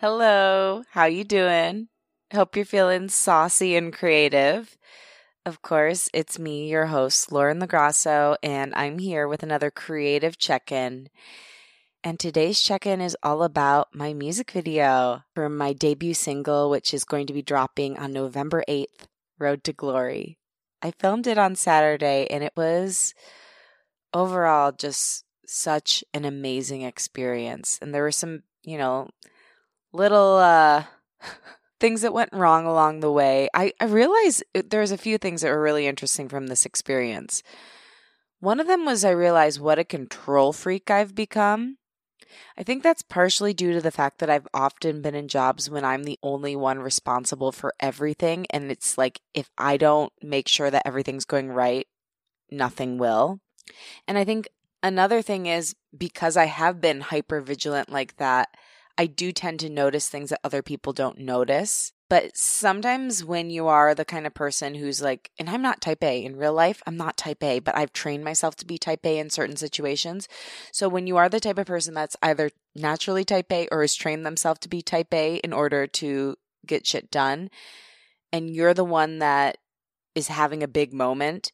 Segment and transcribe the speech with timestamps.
[0.00, 1.88] Hello, how you doing?
[2.32, 4.78] Hope you're feeling saucy and creative.
[5.44, 11.10] Of course, it's me, your host, Lauren LoGrasso, and I'm here with another creative check-in.
[12.02, 17.04] And today's check-in is all about my music video for my debut single, which is
[17.04, 19.04] going to be dropping on November 8th,
[19.38, 20.38] Road to Glory.
[20.80, 23.12] I filmed it on Saturday and it was
[24.14, 27.78] overall just such an amazing experience.
[27.82, 29.10] And there were some, you know,
[29.92, 30.84] little uh,
[31.80, 33.48] things that went wrong along the way.
[33.54, 37.42] I, I realized there's a few things that were really interesting from this experience.
[38.40, 41.76] One of them was I realized what a control freak I've become.
[42.56, 45.84] I think that's partially due to the fact that I've often been in jobs when
[45.84, 48.46] I'm the only one responsible for everything.
[48.50, 51.86] And it's like, if I don't make sure that everything's going right,
[52.50, 53.40] nothing will.
[54.06, 54.48] And I think
[54.82, 58.48] another thing is because I have been hyper vigilant like that,
[58.98, 61.92] I do tend to notice things that other people don't notice.
[62.10, 66.02] But sometimes when you are the kind of person who's like, and I'm not type
[66.02, 69.06] A in real life, I'm not type A, but I've trained myself to be type
[69.06, 70.26] A in certain situations.
[70.72, 73.94] So when you are the type of person that's either naturally type A or has
[73.94, 76.36] trained themselves to be type A in order to
[76.66, 77.48] get shit done,
[78.32, 79.58] and you're the one that
[80.16, 81.52] is having a big moment,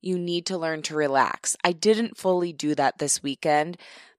[0.00, 1.56] you need to learn to relax.
[1.64, 3.76] I didn't fully do that this weekend,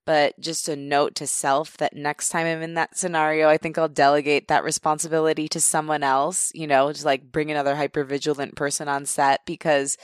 [0.08, 3.78] but just a note to self that next time I'm in that scenario, I think
[3.78, 8.56] I'll delegate that responsibility to someone else, you know, just like bring another hyper vigilant
[8.56, 9.98] person on set because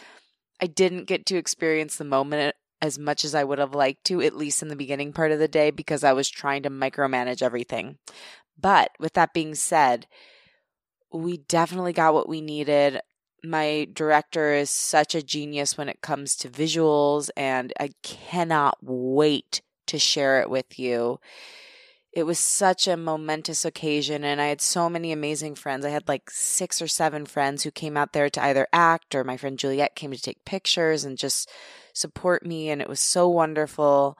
[0.61, 4.21] I didn't get to experience the moment as much as I would have liked to,
[4.21, 7.41] at least in the beginning part of the day, because I was trying to micromanage
[7.41, 7.97] everything.
[8.59, 10.05] But with that being said,
[11.13, 12.99] we definitely got what we needed.
[13.41, 19.61] My director is such a genius when it comes to visuals, and I cannot wait
[19.87, 21.19] to share it with you.
[22.11, 25.83] It was such a momentous occasion, and I had so many amazing friends.
[25.83, 29.23] I had like six or seven friends who came out there to either act or
[29.23, 31.49] my friend Juliet came to take pictures and just
[31.93, 34.15] support me, and it was so wonderful.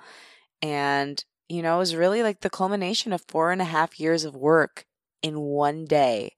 [0.62, 4.26] And, you know, it was really like the culmination of four and a half years
[4.26, 4.86] of work
[5.22, 6.32] in one day.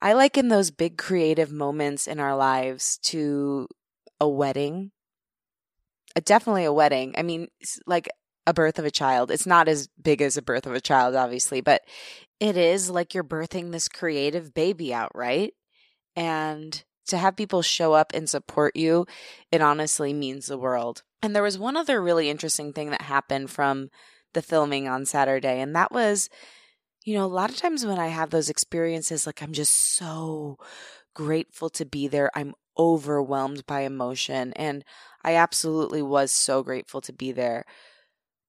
[0.00, 3.66] I liken those big creative moments in our lives to
[4.20, 4.92] a wedding.
[6.16, 7.14] Uh, definitely a wedding.
[7.16, 7.48] I mean,
[7.86, 8.08] like
[8.46, 9.30] a birth of a child.
[9.30, 11.82] It's not as big as a birth of a child, obviously, but
[12.38, 15.52] it is like you're birthing this creative baby out, right?
[16.16, 19.06] And to have people show up and support you,
[19.52, 21.02] it honestly means the world.
[21.22, 23.90] And there was one other really interesting thing that happened from
[24.32, 26.30] the filming on Saturday, and that was,
[27.04, 30.56] you know, a lot of times when I have those experiences, like I'm just so
[31.14, 34.52] grateful to be there, I'm overwhelmed by emotion.
[34.54, 34.84] And
[35.22, 37.64] I absolutely was so grateful to be there.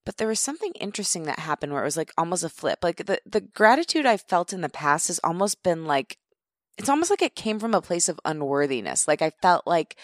[0.04, 2.80] But there was something interesting that happened where it was like almost a flip.
[2.82, 6.18] Like the, the gratitude I felt in the past has almost been like,
[6.76, 9.06] it's almost like it came from a place of unworthiness.
[9.06, 9.96] Like I felt like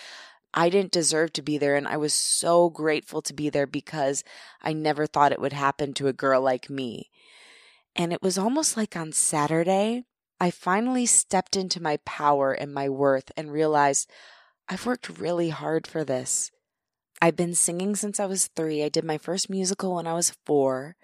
[0.55, 1.77] I didn't deserve to be there.
[1.77, 4.23] And I was so grateful to be there because
[4.63, 7.11] I never thought it would happen to a girl like me.
[7.97, 10.05] And it was almost like on Saturday,
[10.41, 14.09] I finally stepped into my power and my worth and realized
[14.69, 16.53] I've worked really hard for this.
[17.21, 18.83] I've been singing since I was three.
[18.83, 20.97] I did my first musical when I was four.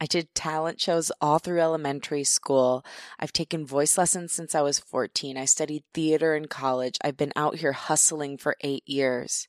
[0.00, 2.84] I did talent shows all through elementary school.
[3.18, 5.36] I've taken voice lessons since I was 14.
[5.36, 6.98] I studied theater in college.
[7.04, 9.48] I've been out here hustling for eight years.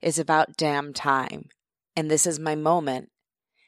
[0.00, 1.48] It's about damn time.
[1.96, 3.10] And this is my moment.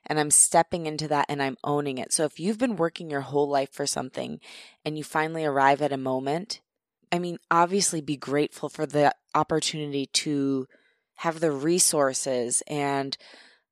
[0.06, 2.12] And I'm stepping into that and I'm owning it.
[2.12, 4.40] So if you've been working your whole life for something
[4.84, 6.60] and you finally arrive at a moment,
[7.10, 10.66] I mean, obviously be grateful for the opportunity to
[11.16, 13.16] have the resources and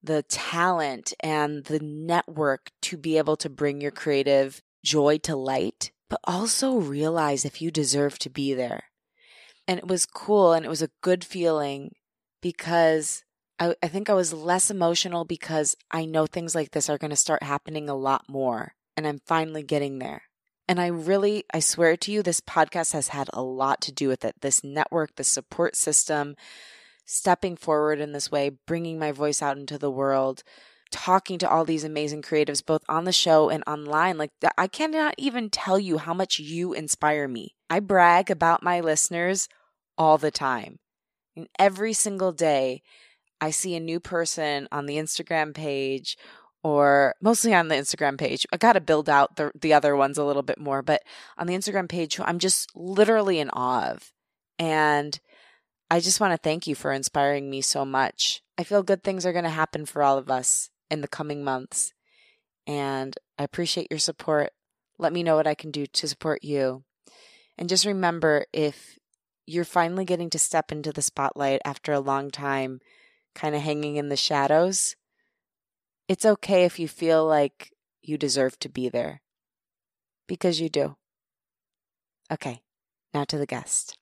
[0.03, 5.91] the talent and the network to be able to bring your creative joy to light.
[6.11, 8.85] but also realize if you deserve to be there.
[9.67, 11.95] And it was cool and it was a good feeling
[12.43, 13.25] because
[13.59, 17.11] I, I think I was less emotional because I know things like this are going
[17.11, 18.75] to start happening a lot more.
[18.97, 20.23] And I'm finally getting there.
[20.69, 24.09] And I really, I swear to you, this podcast has had a lot to do
[24.09, 24.37] with it.
[24.41, 26.37] This network, the support system,
[27.05, 30.43] stepping forward in this way, bringing my voice out into the world,
[30.91, 34.17] talking to all these amazing creatives, both on the show and online.
[34.17, 37.55] Like, I cannot even tell you how much you inspire me.
[37.69, 39.49] I brag about my listeners
[39.99, 40.79] all the time.
[41.37, 42.83] And every single day,
[43.41, 46.17] I see a new person on the Instagram page
[46.63, 48.47] or mostly on the Instagram page.
[48.53, 51.03] I got to build out the, the other ones a little bit more, but
[51.37, 54.13] on the Instagram page, I'm just literally in awe of.
[54.59, 55.21] And
[55.95, 58.43] I just want to thank you for inspiring me so much.
[58.59, 61.45] I feel good things are going to happen for all of us in the coming
[61.45, 61.93] months.
[62.67, 64.51] And I appreciate your support.
[64.99, 66.83] Let me know what I can do to support you.
[67.57, 68.99] And just remember if
[69.47, 72.81] you're finally getting to step into the spotlight after a long time,
[73.37, 74.97] kind of hanging in the shadows,
[76.09, 77.71] it's okay if you feel like
[78.03, 79.23] you deserve to be there.
[80.27, 80.97] Because you do.
[82.33, 82.63] Okay,
[83.15, 83.97] now to the guest.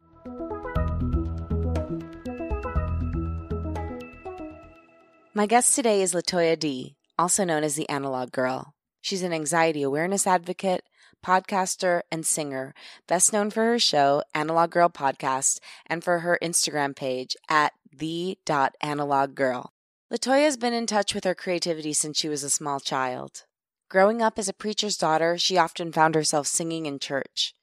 [5.34, 8.74] My guest today is Latoya D, also known as the Analog Girl.
[9.00, 10.84] She's an anxiety awareness advocate,
[11.24, 12.74] podcaster, and singer,
[13.08, 19.68] best known for her show, Analog Girl Podcast, and for her Instagram page at the.analoggirl.
[20.12, 23.44] Latoya has been in touch with her creativity since she was a small child.
[23.88, 27.54] Growing up as a preacher's daughter, she often found herself singing in church.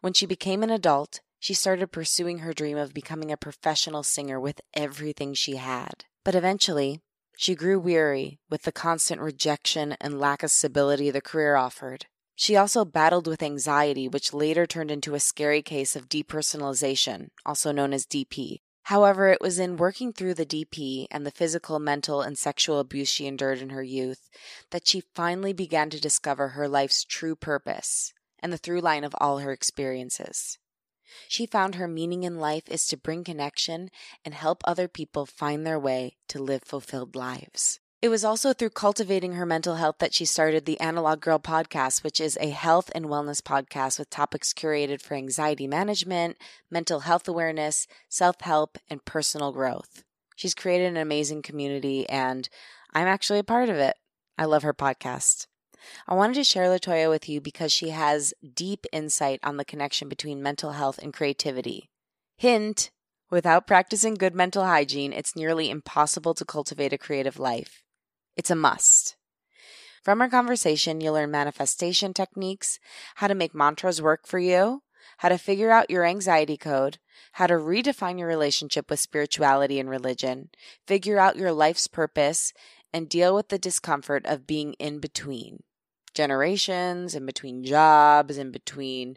[0.00, 4.38] When she became an adult, she started pursuing her dream of becoming a professional singer
[4.38, 6.04] with everything she had.
[6.24, 7.02] But eventually,
[7.36, 12.06] she grew weary with the constant rejection and lack of stability the career offered.
[12.34, 17.72] She also battled with anxiety, which later turned into a scary case of depersonalization, also
[17.72, 18.60] known as DP.
[18.84, 23.08] However, it was in working through the DP and the physical, mental, and sexual abuse
[23.08, 24.30] she endured in her youth
[24.70, 29.14] that she finally began to discover her life's true purpose and the through line of
[29.18, 30.58] all her experiences.
[31.28, 33.90] She found her meaning in life is to bring connection
[34.24, 37.80] and help other people find their way to live fulfilled lives.
[38.02, 42.04] It was also through cultivating her mental health that she started the Analog Girl podcast,
[42.04, 46.36] which is a health and wellness podcast with topics curated for anxiety management,
[46.70, 50.04] mental health awareness, self help, and personal growth.
[50.36, 52.48] She's created an amazing community, and
[52.92, 53.96] I'm actually a part of it.
[54.36, 55.46] I love her podcast.
[56.08, 60.08] I wanted to share Latoya with you because she has deep insight on the connection
[60.08, 61.90] between mental health and creativity.
[62.36, 62.90] Hint
[63.30, 67.82] without practicing good mental hygiene, it's nearly impossible to cultivate a creative life.
[68.36, 69.16] It's a must.
[70.02, 72.78] From our conversation, you'll learn manifestation techniques,
[73.16, 74.82] how to make mantras work for you,
[75.18, 76.98] how to figure out your anxiety code,
[77.32, 80.50] how to redefine your relationship with spirituality and religion,
[80.86, 82.52] figure out your life's purpose,
[82.92, 85.62] and deal with the discomfort of being in between
[86.16, 89.16] generations, in between jobs, in between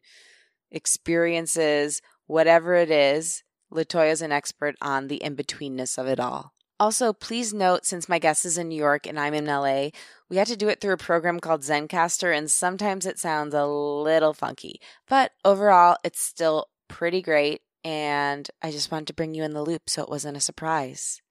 [0.71, 3.43] experiences, whatever it is.
[3.71, 6.53] Latoya is an expert on the in betweenness of it all.
[6.79, 9.89] Also, please note since my guest is in New York and I'm in LA,
[10.29, 13.65] we had to do it through a program called Zencastr, and sometimes it sounds a
[13.65, 14.79] little funky.
[15.07, 19.63] But overall, it's still pretty great, and I just wanted to bring you in the
[19.63, 21.21] loop so it wasn't a surprise.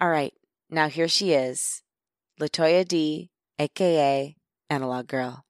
[0.00, 0.34] All right,
[0.68, 1.82] now here she is
[2.38, 4.36] Latoya D, aka
[4.70, 5.44] Analog Girl.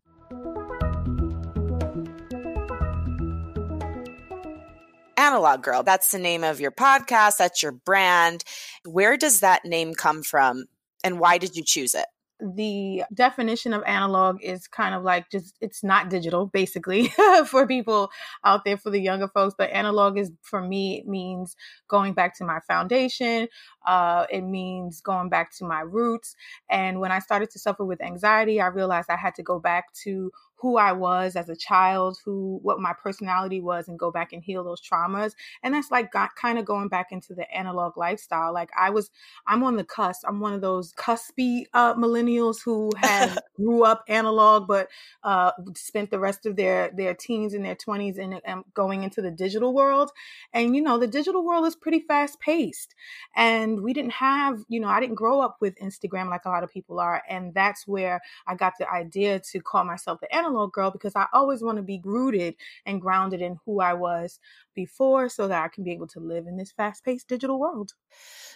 [5.17, 5.83] Analog Girl.
[5.83, 7.39] That's the name of your podcast.
[7.39, 8.45] That's your brand.
[8.85, 10.67] Where does that name come from
[11.03, 12.07] and why did you choose it?
[12.41, 17.09] The definition of analog is kind of like just it's not digital basically
[17.47, 18.11] for people
[18.45, 21.57] out there for the younger folks but analog is for me it means
[21.89, 23.49] going back to my foundation
[23.87, 26.37] uh, it means going back to my roots
[26.71, 29.93] and when i started to suffer with anxiety i realized i had to go back
[29.93, 30.31] to
[30.61, 34.43] who I was as a child, who what my personality was, and go back and
[34.43, 35.33] heal those traumas.
[35.63, 38.53] And that's like got, kind of going back into the analog lifestyle.
[38.53, 39.11] Like I was,
[39.47, 40.25] I'm on the cusp.
[40.27, 44.89] I'm one of those cuspy uh, millennials who had grew up analog, but
[45.23, 49.23] uh, spent the rest of their their teens and their 20s and um, going into
[49.23, 50.11] the digital world.
[50.53, 52.95] And you know, the digital world is pretty fast paced,
[53.37, 56.65] and we didn't have, you know, I didn't grow up with Instagram like a lot
[56.65, 60.48] of people are, and that's where I got the idea to call myself the analog
[60.49, 62.55] analog girl because I always want to be rooted
[62.87, 64.41] and grounded in who I was
[64.75, 67.93] before so that I can be able to live in this fast paced digital world.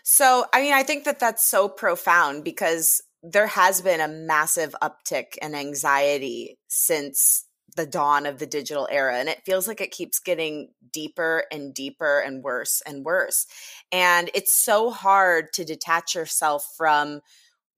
[0.03, 4.75] So, I mean, I think that that's so profound because there has been a massive
[4.83, 7.47] uptick in anxiety since
[7.77, 11.73] the dawn of the digital era and it feels like it keeps getting deeper and
[11.73, 13.47] deeper and worse and worse
[13.91, 17.21] and it's so hard to detach yourself from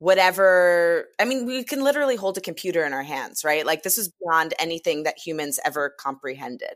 [0.05, 3.97] whatever i mean we can literally hold a computer in our hands right like this
[3.97, 6.75] is beyond anything that humans ever comprehended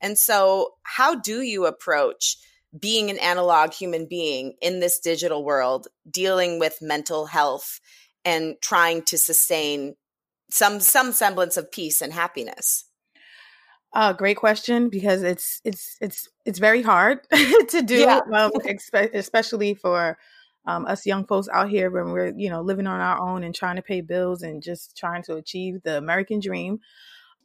[0.00, 2.36] and so how do you approach
[2.78, 7.80] being an analog human being in this digital world dealing with mental health
[8.24, 9.96] and trying to sustain
[10.50, 12.84] some some semblance of peace and happiness?
[13.92, 17.20] Uh, great question because it's it's it's it's very hard
[17.68, 18.20] to do, yeah.
[18.32, 18.52] um,
[19.14, 20.16] especially for
[20.70, 23.54] um, us young folks out here when we're you know living on our own and
[23.54, 26.80] trying to pay bills and just trying to achieve the American dream.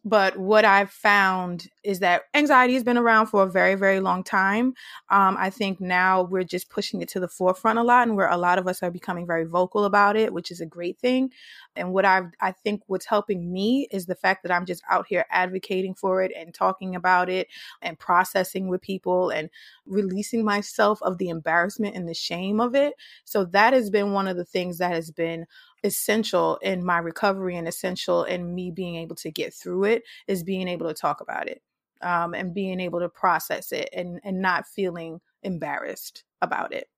[0.08, 4.24] But what I've found is that anxiety has been around for a very, very long
[4.24, 4.76] time.
[5.10, 8.30] Um, I think now we're just pushing it to the forefront a lot, and where
[8.30, 11.32] a lot of us are becoming very vocal about it, which is a great thing.
[11.76, 15.08] And what I've, I think what's helping me is the fact that I'm just out
[15.08, 17.48] here advocating for it and talking about it
[17.82, 19.50] and processing with people and
[19.88, 22.94] releasing myself of the embarrassment and the shame of it.
[23.24, 25.48] So that has been one of the things that has been
[25.86, 30.44] essential in my recovery and essential in me being able to get through it is
[30.44, 31.62] being able to talk about it
[32.02, 36.90] um, and being able to process it and, and not feeling embarrassed about it.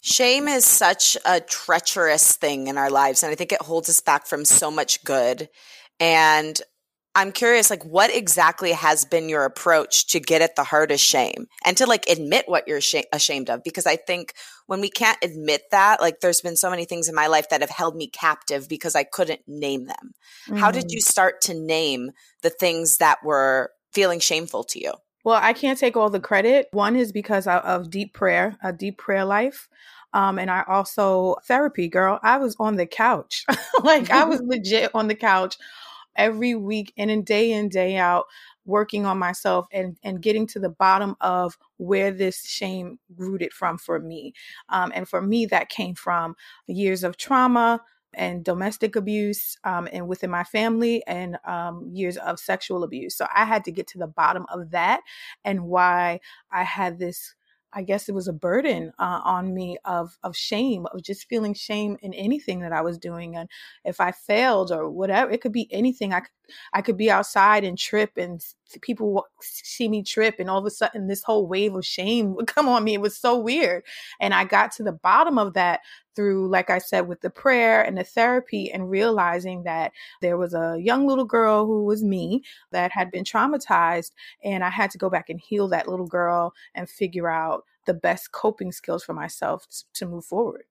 [0.00, 4.00] Shame is such a treacherous thing in our lives, and I think it holds us
[4.00, 5.48] back from so much good.
[5.98, 6.60] And
[7.16, 10.98] I'm curious, like, what exactly has been your approach to get at the heart of
[10.98, 13.62] shame and to like admit what you're sh- ashamed of?
[13.62, 14.34] Because I think
[14.66, 17.60] when we can't admit that, like, there's been so many things in my life that
[17.60, 20.14] have held me captive because I couldn't name them.
[20.48, 20.56] Mm-hmm.
[20.56, 20.92] How did mm.
[20.92, 22.10] you start to name
[22.42, 24.92] the things that were feeling shameful to you?
[25.24, 26.66] Well, I can't take all the credit.
[26.72, 29.68] One is because of deep prayer, a deep prayer life.
[30.12, 32.18] Um, and I also therapy, girl.
[32.22, 33.44] I was on the couch,
[33.82, 35.56] like I was legit on the couch
[36.16, 38.24] every week in and day in day out
[38.66, 43.78] working on myself and and getting to the bottom of where this shame rooted from
[43.78, 44.32] for me.
[44.68, 46.34] Um, and for me that came from
[46.66, 47.80] years of trauma
[48.16, 53.16] and domestic abuse um, and within my family and um, years of sexual abuse.
[53.16, 55.00] So i had to get to the bottom of that
[55.44, 56.20] and why
[56.52, 57.34] i had this
[57.74, 61.54] I guess it was a burden uh, on me of of shame, of just feeling
[61.54, 63.48] shame in anything that I was doing, and
[63.84, 66.12] if I failed or whatever, it could be anything.
[66.14, 66.30] I could
[66.72, 68.40] I could be outside and trip, and
[68.82, 72.46] people see me trip, and all of a sudden this whole wave of shame would
[72.54, 72.94] come on me.
[72.94, 73.84] It was so weird,
[74.20, 75.80] and I got to the bottom of that
[76.16, 80.54] through, like I said, with the prayer and the therapy, and realizing that there was
[80.54, 84.12] a young little girl who was me that had been traumatized,
[84.44, 87.94] and I had to go back and heal that little girl and figure out the
[87.94, 90.64] best coping skills for myself to move forward.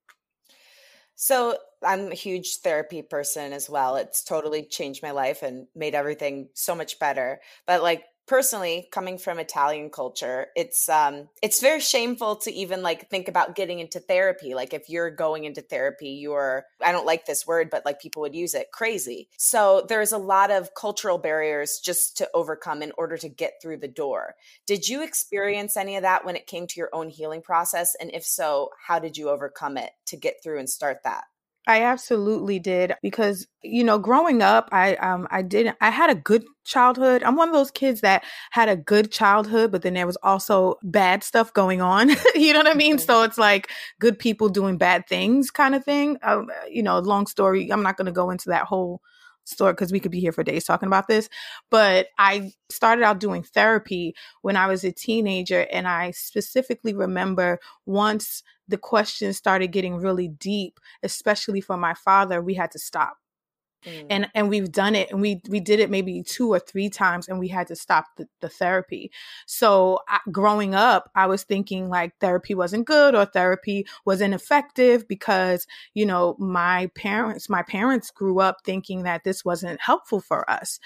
[1.16, 3.98] So, I'm a huge therapy person as well.
[3.98, 7.42] It's totally changed my life and made everything so much better.
[7.68, 13.10] But like personally coming from italian culture it's um it's very shameful to even like
[13.10, 14.54] think about getting into therapy.
[14.54, 18.22] Like if you're going into therapy you're i don't like this word but like people
[18.22, 19.30] would use it crazy.
[19.38, 23.78] So there's a lot of cultural barriers just to overcome in order to get through
[23.78, 24.36] the door.
[24.66, 27.96] Did you experience any of that when it came to your own healing process?
[28.00, 31.26] And if so how did you overcome it to get through and start that
[31.68, 36.16] I absolutely did because you know growing up I um I didn't I had a
[36.16, 37.24] good childhood.
[37.24, 40.76] I'm one of those kids that had a good childhood but then there was also
[40.84, 42.10] bad stuff going on.
[42.36, 42.98] you know what I mean?
[42.98, 43.06] Mm-hmm.
[43.06, 46.18] So it's like good people doing bad things kind of thing.
[46.24, 47.72] Um, you know, long story.
[47.72, 49.02] I'm not going to go into that whole
[49.46, 51.30] story because we could be here for days talking about this.
[51.70, 57.60] But I started out doing therapy when I was a teenager and I specifically remember
[57.86, 63.18] once the questions started getting really deep, especially for my father, we had to stop.
[63.86, 64.08] Mm.
[64.10, 67.28] And and we've done it and we we did it maybe two or three times
[67.28, 69.12] and we had to stop the, the therapy.
[69.46, 75.08] So I, growing up, I was thinking like therapy wasn't good or therapy wasn't effective
[75.08, 80.50] because, you know, my parents my parents grew up thinking that this wasn't helpful for
[80.50, 80.80] us.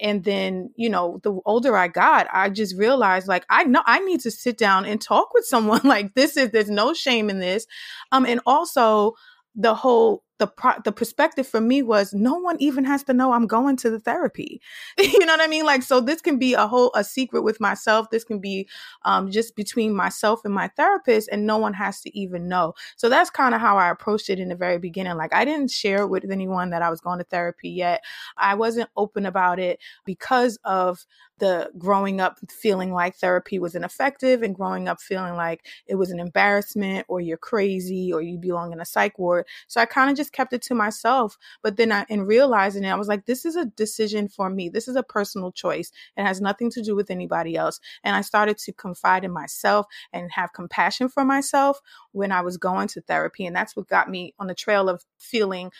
[0.00, 4.00] And then, you know, the older I got, I just realized like I know I
[4.00, 7.40] need to sit down and talk with someone like this is there's no shame in
[7.40, 7.66] this.
[8.12, 9.14] Um and also
[9.54, 13.32] the whole the pro- the perspective for me was no one even has to know
[13.32, 14.60] I'm going to the therapy.
[14.98, 15.64] you know what I mean?
[15.64, 18.10] Like so this can be a whole a secret with myself.
[18.10, 18.68] This can be
[19.04, 22.74] um, just between myself and my therapist and no one has to even know.
[22.96, 25.16] So that's kind of how I approached it in the very beginning.
[25.16, 28.02] Like I didn't share with anyone that I was going to therapy yet.
[28.36, 31.06] I wasn't open about it because of
[31.38, 36.10] the growing up feeling like therapy was ineffective and growing up feeling like it was
[36.10, 39.46] an embarrassment or you're crazy or you belong in a psych ward.
[39.66, 41.36] So I kind of just just kept it to myself.
[41.62, 44.68] But then I, in realizing it, I was like, this is a decision for me.
[44.70, 45.92] This is a personal choice.
[46.16, 47.78] It has nothing to do with anybody else.
[48.02, 51.80] And I started to confide in myself and have compassion for myself
[52.12, 53.44] when I was going to therapy.
[53.44, 55.70] And that's what got me on the trail of feeling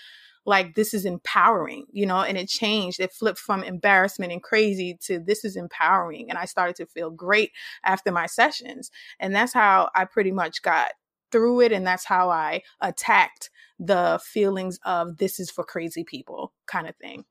[0.47, 3.01] like this is empowering, you know, and it changed.
[3.01, 6.29] It flipped from embarrassment and crazy to this is empowering.
[6.29, 8.91] And I started to feel great after my sessions.
[9.19, 10.91] And that's how I pretty much got
[11.35, 11.73] through it.
[11.73, 13.50] And that's how I attacked
[13.81, 17.25] the feelings of this is for crazy people kind of thing.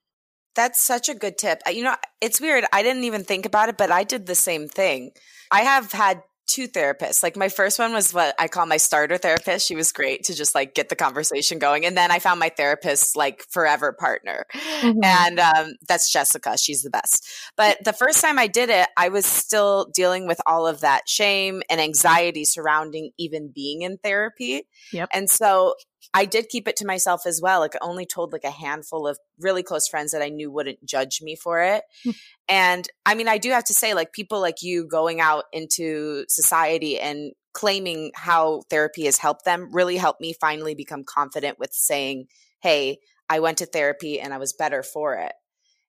[0.55, 1.62] That's such a good tip.
[1.72, 2.65] You know, it's weird.
[2.74, 5.12] I didn't even think about it, but I did the same thing.
[5.50, 7.23] I have had two therapists.
[7.23, 9.67] Like my first one was what I call my starter therapist.
[9.67, 11.85] She was great to just like get the conversation going.
[11.85, 14.45] And then I found my therapist like forever partner.
[14.53, 15.03] Mm-hmm.
[15.03, 16.57] And um, that's Jessica.
[16.57, 17.27] She's the best.
[17.55, 21.07] But the first time I did it, I was still dealing with all of that
[21.07, 24.63] shame and anxiety surrounding even being in therapy.
[24.91, 25.09] Yep.
[25.13, 25.75] And so
[26.13, 27.60] I did keep it to myself as well.
[27.60, 30.86] Like I only told like a handful of really close friends that I knew wouldn't
[30.86, 31.83] judge me for it.
[32.03, 32.12] Hmm.
[32.48, 36.25] and I mean, I do have to say, like people like you going out into
[36.29, 41.72] society and claiming how therapy has helped them really helped me finally become confident with
[41.72, 42.27] saying,
[42.62, 45.33] Hey, I went to therapy and I was better for it.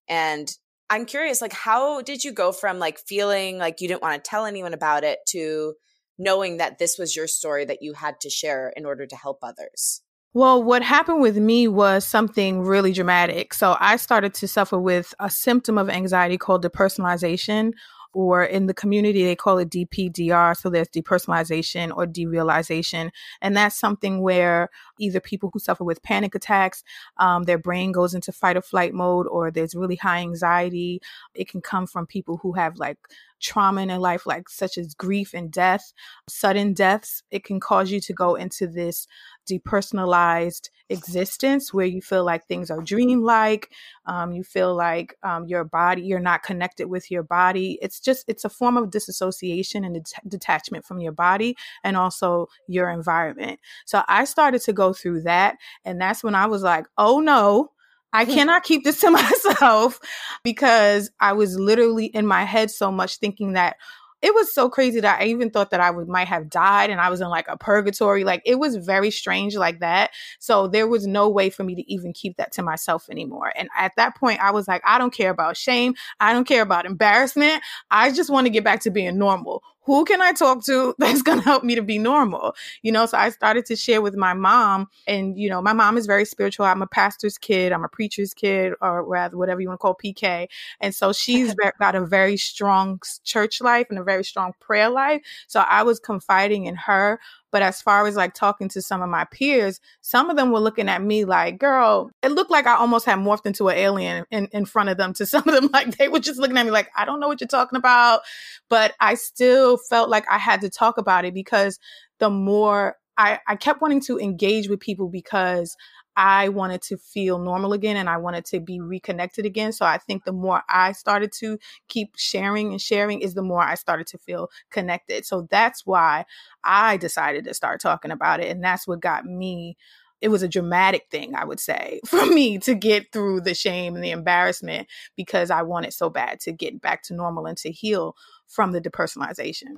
[0.09, 0.51] And
[0.91, 4.29] I'm curious, like, how did you go from like feeling like you didn't want to
[4.29, 5.75] tell anyone about it to
[6.19, 9.39] knowing that this was your story that you had to share in order to help
[9.43, 10.03] others?
[10.35, 13.55] Well, what happened with me was something really dramatic.
[13.55, 17.73] So I started to suffer with a symptom of anxiety called depersonalization,
[18.13, 20.57] or in the community, they call it DPDR.
[20.57, 23.11] So there's depersonalization or derealization.
[23.43, 26.83] And that's something where either people who suffer with panic attacks,
[27.19, 31.01] um, their brain goes into fight or flight mode, or there's really high anxiety.
[31.35, 32.99] It can come from people who have like
[33.41, 35.93] trauma in their life, like such as grief and death,
[36.29, 39.07] sudden deaths, it can cause you to go into this
[39.45, 43.71] depersonalized existence where you feel like things are dreamlike.
[44.07, 47.79] Um, you feel like um, your body, you're not connected with your body.
[47.81, 52.49] It's just, it's a form of disassociation and det- detachment from your body and also
[52.69, 53.61] your environment.
[53.87, 55.57] So I started to go through that.
[55.85, 57.71] And that's when I was like, oh no,
[58.13, 59.11] I cannot keep this to
[59.61, 59.99] myself
[60.45, 63.77] because I was literally in my head so much thinking that
[64.25, 66.99] it was so crazy that I even thought that I would might have died and
[66.99, 68.25] I was in like a purgatory.
[68.25, 70.13] Like it was very strange like that.
[70.39, 73.53] So there was no way for me to even keep that to myself anymore.
[73.55, 75.95] And at that point, I was like, I don't care about shame.
[76.21, 77.63] I don't care about embarrassment.
[77.91, 81.23] I just want to get back to being normal who can I talk to that's
[81.23, 82.55] going to help me to be normal?
[82.83, 84.89] You know, so I started to share with my mom.
[85.07, 86.67] And, you know, my mom is very spiritual.
[86.67, 89.97] I'm a pastor's kid, I'm a preacher's kid, or rather, whatever you want to call
[90.03, 90.49] PK.
[90.81, 95.23] And so she's got a very strong church life and a very strong prayer life.
[95.47, 97.21] So I was confiding in her.
[97.55, 100.59] But as far as like talking to some of my peers, some of them were
[100.59, 104.25] looking at me like, girl, it looked like I almost had morphed into an alien
[104.33, 105.13] in, in front of them.
[105.13, 107.29] To some of them, like they were just looking at me like, I don't know
[107.29, 108.23] what you're talking about.
[108.69, 111.79] But I still felt like I had to talk about it because
[112.19, 115.77] the more I, I kept wanting to engage with people because
[116.17, 119.73] I wanted to feel normal again and I wanted to be reconnected again.
[119.73, 123.63] So I think the more I started to keep sharing and sharing is the more
[123.63, 125.27] I started to feel connected.
[125.27, 126.25] So that's why
[126.63, 128.51] I decided to start talking about it.
[128.51, 129.77] And that's what got me.
[130.21, 133.95] It was a dramatic thing, I would say, for me to get through the shame
[133.97, 137.73] and the embarrassment because I wanted so bad to get back to normal and to
[137.73, 138.15] heal
[138.47, 139.75] from the depersonalization.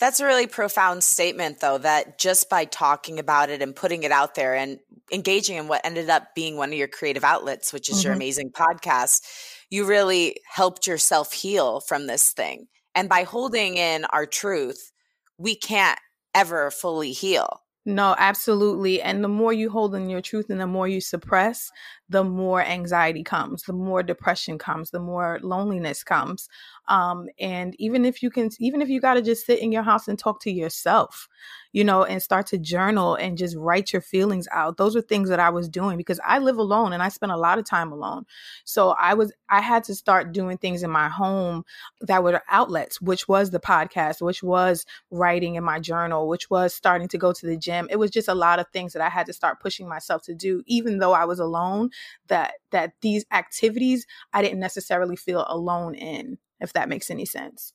[0.00, 4.10] That's a really profound statement, though, that just by talking about it and putting it
[4.10, 4.78] out there and
[5.12, 8.06] engaging in what ended up being one of your creative outlets, which is mm-hmm.
[8.06, 9.22] your amazing podcast,
[9.68, 12.66] you really helped yourself heal from this thing.
[12.94, 14.90] And by holding in our truth,
[15.36, 15.98] we can't
[16.34, 17.60] ever fully heal.
[17.86, 19.00] No, absolutely.
[19.00, 21.70] And the more you hold in your truth and the more you suppress,
[22.10, 26.48] the more anxiety comes, the more depression comes, the more loneliness comes.
[26.88, 29.84] Um, and even if you can, even if you got to just sit in your
[29.84, 31.28] house and talk to yourself,
[31.72, 34.76] you know, and start to journal and just write your feelings out.
[34.76, 37.36] Those are things that I was doing because I live alone and I spend a
[37.36, 38.26] lot of time alone.
[38.64, 41.64] So I was, I had to start doing things in my home
[42.00, 46.74] that were outlets, which was the podcast, which was writing in my journal, which was
[46.74, 47.86] starting to go to the gym.
[47.88, 50.34] It was just a lot of things that I had to start pushing myself to
[50.34, 51.90] do, even though I was alone
[52.28, 57.72] that that these activities I didn't necessarily feel alone in, if that makes any sense.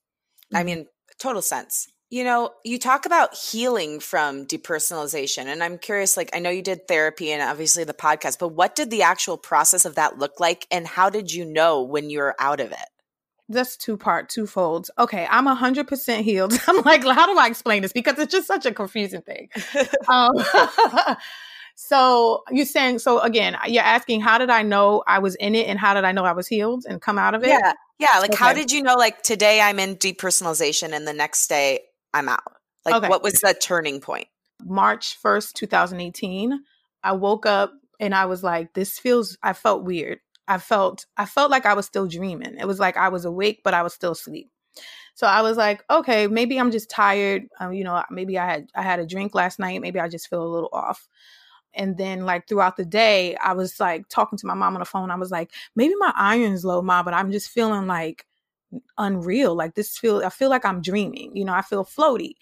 [0.53, 1.87] I mean, total sense.
[2.11, 6.61] You know, you talk about healing from depersonalization, and I'm curious like, I know you
[6.61, 10.39] did therapy and obviously the podcast, but what did the actual process of that look
[10.39, 10.67] like?
[10.69, 12.77] And how did you know when you were out of it?
[13.47, 14.89] That's two part, two folds.
[14.97, 16.53] Okay, I'm a hundred percent healed.
[16.67, 17.93] I'm like, how do I explain this?
[17.93, 19.49] Because it's just such a confusing thing.
[20.07, 20.31] um,
[21.75, 25.67] So you're saying, so again, you're asking, how did I know I was in it
[25.67, 27.49] and how did I know I was healed and come out of it?
[27.49, 27.73] Yeah.
[27.99, 28.19] Yeah.
[28.19, 28.43] Like, okay.
[28.43, 31.81] how did you know, like, today I'm in depersonalization and the next day
[32.13, 32.41] I'm out?
[32.85, 33.09] Like, okay.
[33.09, 34.27] what was the turning point?
[34.63, 36.61] March 1st, 2018.
[37.03, 40.19] I woke up and I was like, this feels, I felt weird.
[40.47, 42.57] I felt, I felt like I was still dreaming.
[42.57, 44.49] It was like I was awake, but I was still asleep.
[45.15, 47.47] So I was like, okay, maybe I'm just tired.
[47.59, 49.81] Um, you know, maybe I had I had a drink last night.
[49.81, 51.07] Maybe I just feel a little off.
[51.75, 54.85] And then like throughout the day, I was like talking to my mom on the
[54.85, 55.11] phone.
[55.11, 58.25] I was like, maybe my iron's low, mom, but I'm just feeling like
[58.97, 59.55] unreal.
[59.55, 61.35] Like this feel I feel like I'm dreaming.
[61.35, 62.35] You know, I feel floaty.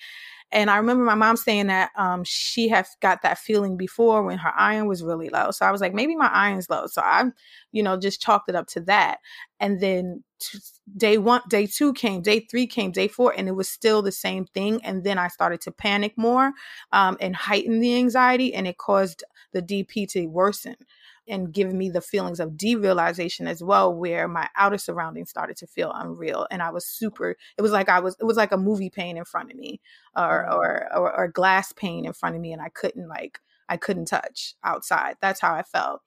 [0.54, 4.38] And I remember my mom saying that um, she had got that feeling before when
[4.38, 5.50] her iron was really low.
[5.50, 6.86] So I was like, maybe my iron's low.
[6.86, 7.26] So I,
[7.72, 9.18] you know, just chalked it up to that.
[9.60, 10.60] And then t-
[10.96, 14.12] day one, day two came, day three came, day four, and it was still the
[14.12, 14.80] same thing.
[14.84, 16.52] And then I started to panic more
[16.92, 20.76] um, and heighten the anxiety, and it caused the DP to worsen
[21.28, 25.68] and give me the feelings of derealization as well where my outer surroundings started to
[25.68, 28.58] feel unreal and i was super it was like i was it was like a
[28.58, 29.80] movie pane in front of me
[30.16, 30.54] or mm.
[30.54, 34.06] or or, or glass pane in front of me and i couldn't like i couldn't
[34.06, 35.16] touch outside.
[35.22, 36.02] That's how i felt.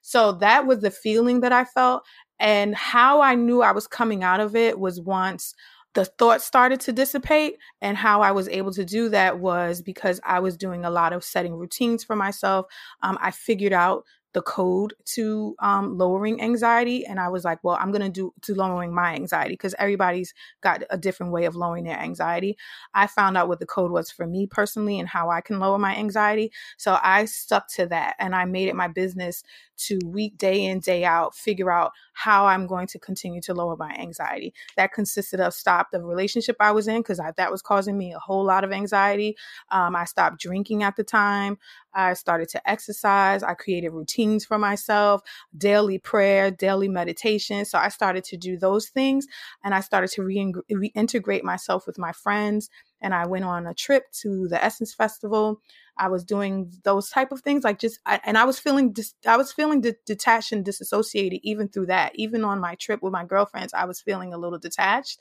[0.00, 2.02] So that was the feeling that i felt
[2.40, 5.54] and how i knew i was coming out of it was once
[5.94, 10.20] the thoughts started to dissipate and how i was able to do that was because
[10.24, 12.66] i was doing a lot of setting routines for myself.
[13.02, 17.76] Um, i figured out the code to um, lowering anxiety and i was like well
[17.80, 21.56] i'm going to do to lowering my anxiety because everybody's got a different way of
[21.56, 22.56] lowering their anxiety.
[22.94, 25.78] I found out what the code was for me personally and how i can lower
[25.78, 29.42] my anxiety so i stuck to that and i made it my business
[29.76, 33.76] to week day in day out figure out how i'm going to continue to lower
[33.76, 34.52] my anxiety.
[34.76, 38.18] That consisted of stop the relationship i was in because that was causing me a
[38.18, 39.36] whole lot of anxiety.
[39.70, 41.58] Um, i stopped drinking at the time.
[41.94, 43.42] I started to exercise.
[43.42, 45.22] I created routines for myself
[45.56, 47.64] daily prayer daily meditation.
[47.64, 49.26] So i started to do those things
[49.64, 52.68] and i started to re- reintegrate myself with my friends
[53.02, 55.60] and I went on a trip to the Essence Festival.
[55.98, 59.14] I was doing those type of things, like just, I, and I was feeling, dis,
[59.26, 62.12] I was feeling de- detached and disassociated even through that.
[62.14, 65.20] Even on my trip with my girlfriends, I was feeling a little detached.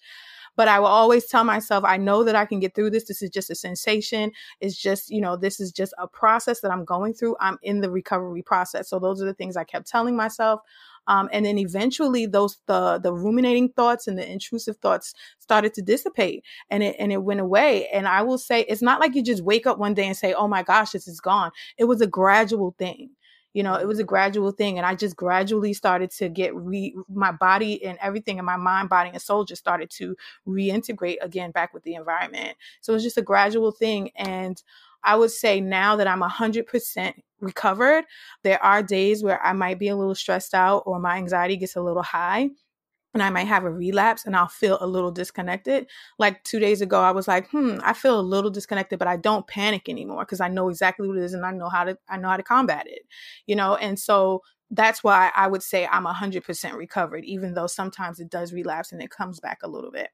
[0.56, 3.06] But I will always tell myself, I know that I can get through this.
[3.06, 4.32] This is just a sensation.
[4.60, 7.38] It's just, you know, this is just a process that I'm going through.
[7.40, 8.90] I'm in the recovery process.
[8.90, 10.62] So those are the things I kept telling myself.
[11.08, 15.82] Um, and then eventually those the the ruminating thoughts and the intrusive thoughts started to
[15.82, 17.88] dissipate and it and it went away.
[17.90, 20.34] And I will say it's not like you just wake up one day and say,
[20.34, 21.52] Oh my gosh, this is gone.
[21.78, 23.12] It was a gradual thing
[23.54, 26.96] you know it was a gradual thing and i just gradually started to get re
[27.10, 30.16] my body and everything in my mind body and soul just started to
[30.48, 34.64] reintegrate again back with the environment so it was just a gradual thing and
[35.04, 38.06] I would say now that I'm 100% recovered,
[38.44, 41.76] there are days where I might be a little stressed out or my anxiety gets
[41.76, 42.50] a little high
[43.14, 45.88] and I might have a relapse and I'll feel a little disconnected.
[46.18, 49.18] Like two days ago, I was like, hmm, I feel a little disconnected, but I
[49.18, 51.98] don't panic anymore because I know exactly what it is and I know how to
[52.10, 53.02] I know how to combat it.
[53.48, 58.20] You know, and so that's why I would say I'm 100% recovered, even though sometimes
[58.22, 60.10] it does relapse and it comes back a little bit.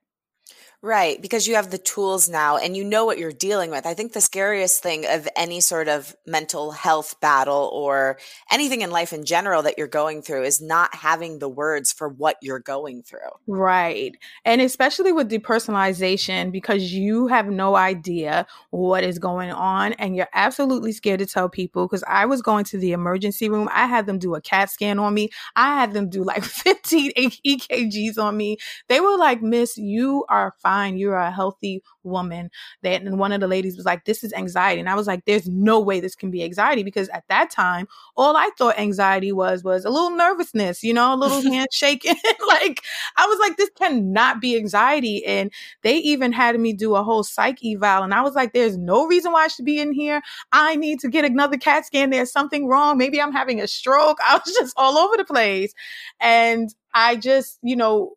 [0.83, 3.87] Right, because you have the tools now and you know what you're dealing with.
[3.87, 8.19] I think the scariest thing of any sort of mental health battle or
[8.51, 12.07] anything in life in general that you're going through is not having the words for
[12.07, 13.17] what you're going through.
[13.47, 14.15] Right.
[14.45, 20.29] And especially with depersonalization, because you have no idea what is going on and you're
[20.35, 21.87] absolutely scared to tell people.
[21.87, 24.99] Because I was going to the emergency room, I had them do a CAT scan
[24.99, 28.57] on me, I had them do like 15 EKGs on me.
[28.89, 30.97] They were like, Miss, you are fine.
[30.97, 32.49] You're a healthy woman.
[32.83, 34.79] That and one of the ladies was like, This is anxiety.
[34.79, 37.87] And I was like, There's no way this can be anxiety because at that time,
[38.15, 42.15] all I thought anxiety was was a little nervousness, you know, a little hand shaking.
[42.47, 42.81] like
[43.17, 45.25] I was like, this cannot be anxiety.
[45.25, 48.03] And they even had me do a whole psych eval.
[48.03, 50.21] And I was like, there's no reason why I should be in here.
[50.51, 52.09] I need to get another CAT scan.
[52.09, 52.97] There's something wrong.
[52.97, 54.17] Maybe I'm having a stroke.
[54.27, 55.73] I was just all over the place.
[56.19, 58.15] And I just, you know,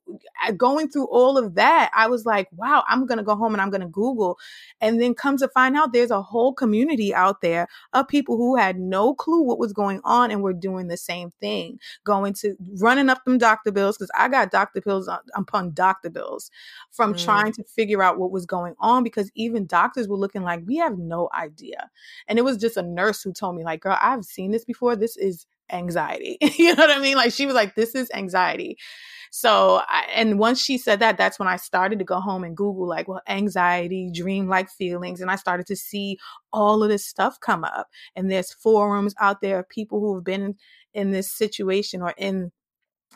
[0.57, 3.61] going through all of that, I was like, wow, I'm going to go home and
[3.61, 4.39] I'm going to Google.
[4.81, 8.57] And then come to find out there's a whole community out there of people who
[8.57, 12.57] had no clue what was going on and were doing the same thing, going to
[12.81, 16.51] running up them doctor bills because I got doctor bills upon doctor bills
[16.91, 17.23] from mm.
[17.23, 20.79] trying to figure out what was going on because even doctors were looking like, we
[20.79, 21.91] have no idea.
[22.29, 24.97] And it was just a nurse who told me, like, girl, I've seen this before.
[24.97, 26.39] This is anxiety.
[26.59, 27.17] you know what I mean?
[27.17, 28.77] Like she was like, this is anxiety.
[29.33, 32.57] So, I, and once she said that, that's when I started to go home and
[32.57, 35.21] Google, like, well, anxiety, dream like feelings.
[35.21, 36.19] And I started to see
[36.53, 37.89] all of this stuff come up.
[38.17, 40.57] And there's forums out there of people who have been
[40.95, 42.51] in this situation or in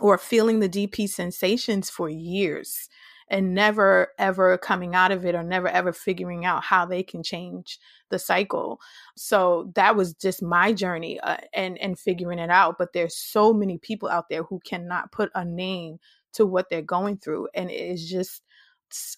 [0.01, 2.89] or feeling the DP sensations for years
[3.29, 7.23] and never ever coming out of it or never ever figuring out how they can
[7.23, 7.79] change
[8.11, 8.81] the cycle
[9.17, 13.53] so that was just my journey uh, and and figuring it out but there's so
[13.53, 15.99] many people out there who cannot put a name
[16.33, 18.43] to what they're going through and it is just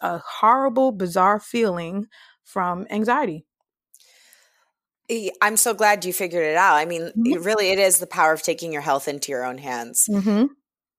[0.00, 2.06] a horrible bizarre feeling
[2.44, 3.44] from anxiety
[5.40, 6.74] I'm so glad you figured it out.
[6.74, 7.42] I mean, mm-hmm.
[7.42, 10.08] really, it is the power of taking your health into your own hands.
[10.10, 10.46] Mm-hmm.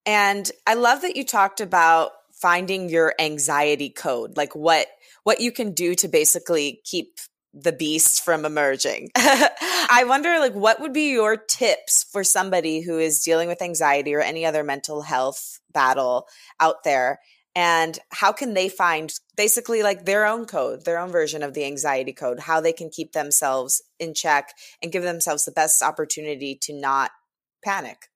[0.06, 4.86] And I love that you talked about finding your anxiety code, like what
[5.24, 7.18] what you can do to basically keep
[7.52, 9.10] the beast from emerging.
[9.16, 14.14] I wonder like what would be your tips for somebody who is dealing with anxiety
[14.14, 16.26] or any other mental health battle
[16.60, 17.20] out there
[17.58, 21.64] and how can they find basically like their own code, their own version of the
[21.64, 26.56] anxiety code, how they can keep themselves in check and give themselves the best opportunity
[26.62, 27.10] to not
[27.64, 28.08] panic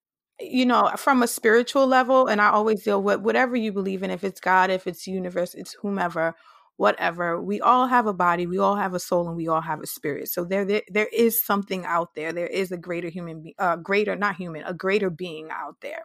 [0.43, 4.11] you know, from a spiritual level, and I always deal with whatever you believe in,
[4.11, 6.35] if it's God, if it's universe, it's whomever,
[6.77, 7.41] whatever.
[7.41, 9.87] We all have a body, we all have a soul, and we all have a
[9.87, 10.29] spirit.
[10.29, 12.33] So there, there, there is something out there.
[12.33, 16.05] There is a greater human, be- uh, greater, not human, a greater being out there.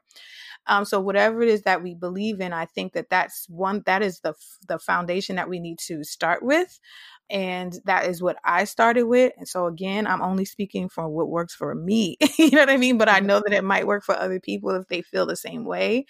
[0.67, 4.01] Um, so whatever it is that we believe in, I think that that's one that
[4.01, 4.33] is the
[4.67, 6.79] the foundation that we need to start with
[7.29, 9.33] and that is what I started with.
[9.37, 12.17] And so again, I'm only speaking for what works for me.
[12.37, 12.97] you know what I mean?
[12.97, 13.27] But I mm-hmm.
[13.27, 16.05] know that it might work for other people if they feel the same way.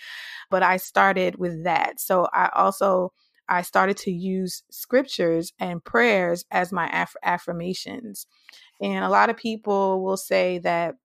[0.50, 2.00] But I started with that.
[2.00, 3.14] So I also
[3.50, 8.28] I started to use scriptures and prayers as my aff- affirmations.
[8.82, 10.96] And a lot of people will say that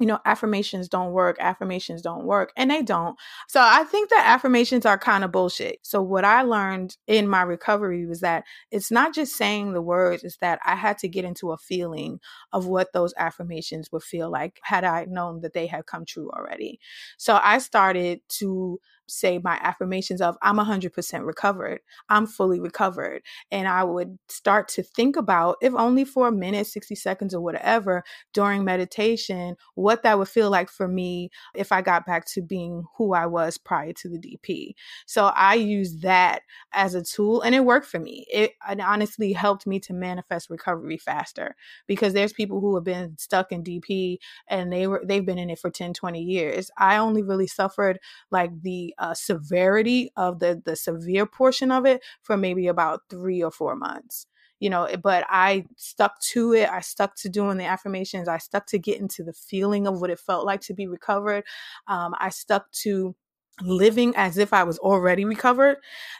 [0.00, 3.16] you know, affirmations don't work, affirmations don't work, and they don't.
[3.48, 5.78] So I think that affirmations are kind of bullshit.
[5.82, 10.24] So what I learned in my recovery was that it's not just saying the words,
[10.24, 12.18] it's that I had to get into a feeling
[12.52, 16.30] of what those affirmations would feel like had I known that they had come true
[16.30, 16.80] already.
[17.16, 21.80] So I started to say my affirmations of I'm 100% recovered.
[22.08, 23.22] I'm fully recovered.
[23.50, 27.40] And I would start to think about, if only for a minute, 60 seconds, or
[27.40, 32.42] whatever, during meditation, what that would feel like for me if I got back to
[32.42, 34.74] being who I was prior to the DP.
[35.06, 38.26] So I use that as a tool and it worked for me.
[38.32, 41.54] It, it honestly helped me to manifest recovery faster
[41.86, 45.50] because there's people who have been stuck in DP and they were they've been in
[45.50, 46.70] it for 10, 20 years.
[46.78, 47.98] I only really suffered
[48.30, 53.42] like the uh, severity of the the severe portion of it for maybe about three
[53.42, 54.26] or four months
[54.60, 58.66] you know but i stuck to it i stuck to doing the affirmations i stuck
[58.66, 61.44] to getting to the feeling of what it felt like to be recovered
[61.88, 63.14] um, i stuck to
[63.62, 65.78] living as if I was already recovered.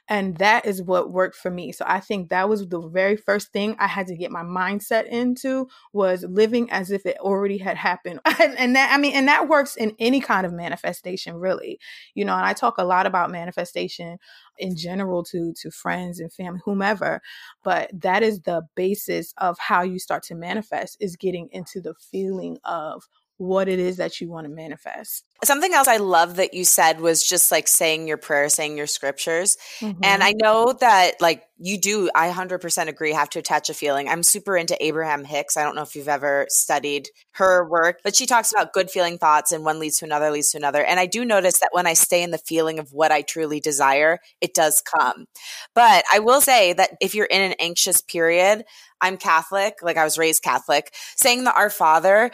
[0.08, 1.72] And that is what worked for me.
[1.72, 5.06] So I think that was the very first thing I had to get my mindset
[5.06, 8.20] into was living as if it already had happened.
[8.40, 11.80] and, and that, I mean, and that works in any kind of manifestation, really.
[12.14, 14.18] You know, and I talk a lot about manifestation
[14.58, 17.20] in general to to friends and family whomever
[17.64, 21.94] but that is the basis of how you start to manifest is getting into the
[21.94, 25.24] feeling of what it is that you want to manifest.
[25.42, 28.86] Something else I love that you said was just like saying your prayer, saying your
[28.86, 29.58] scriptures.
[29.80, 30.02] Mm-hmm.
[30.02, 34.08] And I know that like you do, I 100% agree, have to attach a feeling.
[34.08, 35.56] I'm super into Abraham Hicks.
[35.56, 39.18] I don't know if you've ever studied her work, but she talks about good feeling
[39.18, 40.84] thoughts and one leads to another, leads to another.
[40.84, 43.60] And I do notice that when I stay in the feeling of what I truly
[43.60, 45.26] desire, it does come.
[45.74, 48.64] But I will say that if you're in an anxious period,
[49.00, 52.30] I'm Catholic, like I was raised Catholic, saying the Our Father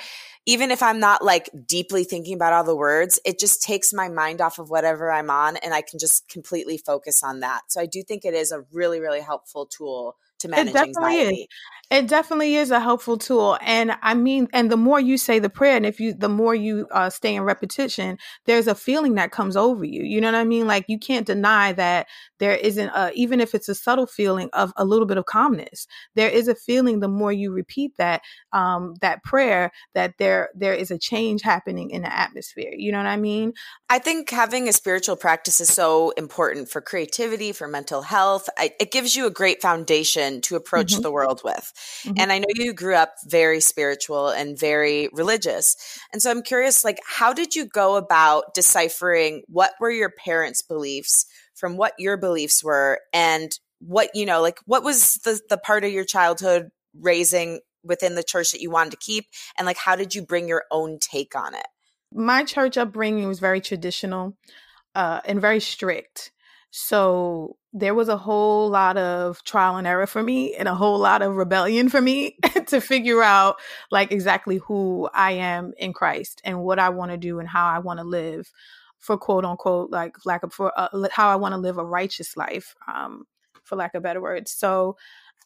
[0.46, 2.89] even if I'm not like deeply thinking about all the words,
[3.24, 6.76] it just takes my mind off of whatever I'm on and I can just completely
[6.76, 7.62] focus on that.
[7.68, 11.42] So I do think it is a really, really helpful tool to manage it anxiety.
[11.42, 11.46] Is.
[11.90, 13.58] It definitely is a helpful tool.
[13.60, 16.54] And I mean, and the more you say the prayer, and if you, the more
[16.54, 20.04] you uh, stay in repetition, there's a feeling that comes over you.
[20.04, 20.68] You know what I mean?
[20.68, 22.06] Like you can't deny that
[22.38, 25.88] there isn't a, even if it's a subtle feeling of a little bit of calmness,
[26.14, 28.22] there is a feeling the more you repeat that,
[28.52, 32.72] um, that prayer, that there, there is a change happening in the atmosphere.
[32.72, 33.52] You know what I mean?
[33.88, 38.48] I think having a spiritual practice is so important for creativity, for mental health.
[38.56, 41.02] I, it gives you a great foundation to approach mm-hmm.
[41.02, 41.72] the world with.
[42.04, 42.14] Mm-hmm.
[42.18, 45.76] And I know you grew up very spiritual and very religious.
[46.12, 50.62] And so I'm curious, like, how did you go about deciphering what were your parents'
[50.62, 55.58] beliefs from what your beliefs were and what, you know, like what was the, the
[55.58, 59.26] part of your childhood raising within the church that you wanted to keep?
[59.56, 61.66] And like, how did you bring your own take on it?
[62.12, 64.36] My church upbringing was very traditional
[64.94, 66.32] uh, and very strict.
[66.70, 70.98] So there was a whole lot of trial and error for me and a whole
[70.98, 73.56] lot of rebellion for me to figure out
[73.90, 77.68] like exactly who I am in Christ and what I want to do and how
[77.68, 78.50] I want to live
[78.98, 82.36] for quote unquote like lack of for uh, how I want to live a righteous
[82.36, 83.24] life um
[83.62, 84.50] for lack of better words.
[84.50, 84.96] So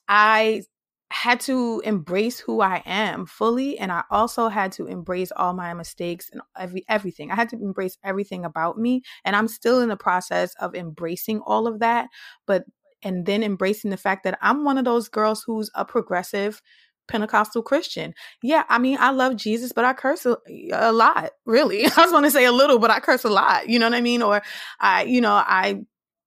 [0.08, 0.62] I
[1.10, 5.72] had to embrace who I am fully and I also had to embrace all my
[5.74, 7.30] mistakes and every everything.
[7.30, 11.40] I had to embrace everything about me and I'm still in the process of embracing
[11.40, 12.08] all of that,
[12.46, 12.64] but
[13.02, 16.62] and then embracing the fact that I'm one of those girls who's a progressive
[17.06, 18.14] Pentecostal Christian.
[18.42, 20.38] Yeah, I mean, I love Jesus, but I curse a,
[20.72, 21.84] a lot, really.
[21.96, 23.68] I was going to say a little, but I curse a lot.
[23.68, 24.22] You know what I mean?
[24.22, 24.42] Or
[24.80, 25.80] I, you know, I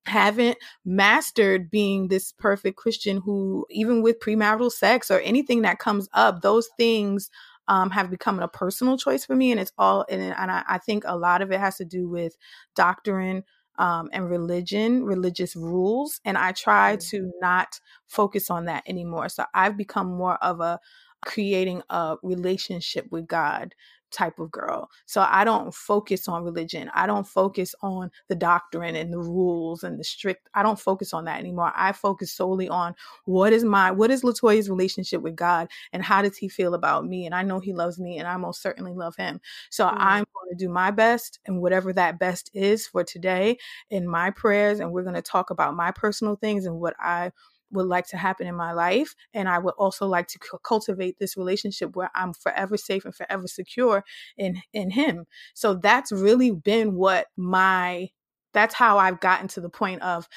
[0.08, 6.10] haven't mastered being this perfect Christian who, even with premarital sex or anything that comes
[6.14, 7.30] up, those things
[7.68, 9.52] um, have become a personal choice for me.
[9.52, 12.08] And it's all, and, and I, I, think a lot of it has to do
[12.08, 12.38] with
[12.76, 13.44] doctrine
[13.78, 16.22] um, and religion, religious rules.
[16.24, 17.10] And I try mm.
[17.10, 19.30] to not focus on that anymore.
[19.30, 20.80] So I've become more of a
[21.26, 23.76] creating a relationship with God
[24.12, 24.90] type of girl.
[25.06, 26.90] So I don't focus on religion.
[26.94, 30.50] I don't focus on the doctrine and the rules and the strict.
[30.54, 31.72] I don't focus on that anymore.
[31.76, 36.22] I focus solely on what is my what is Latoya's relationship with God and how
[36.22, 37.26] does he feel about me?
[37.26, 39.42] And I know he loves me and I most certainly love him.
[39.70, 39.98] So mm-hmm.
[39.98, 43.58] I'm going to do my best and whatever that best is for today
[43.90, 47.32] in my prayers and we're going to talk about my personal things and what I
[47.72, 49.16] would like to happen in my life.
[49.34, 53.16] And I would also like to c- cultivate this relationship where I'm forever safe and
[53.16, 54.04] forever secure
[54.38, 55.26] in, in Him.
[55.54, 58.10] So that's really been what my,
[58.54, 60.28] that's how I've gotten to the point of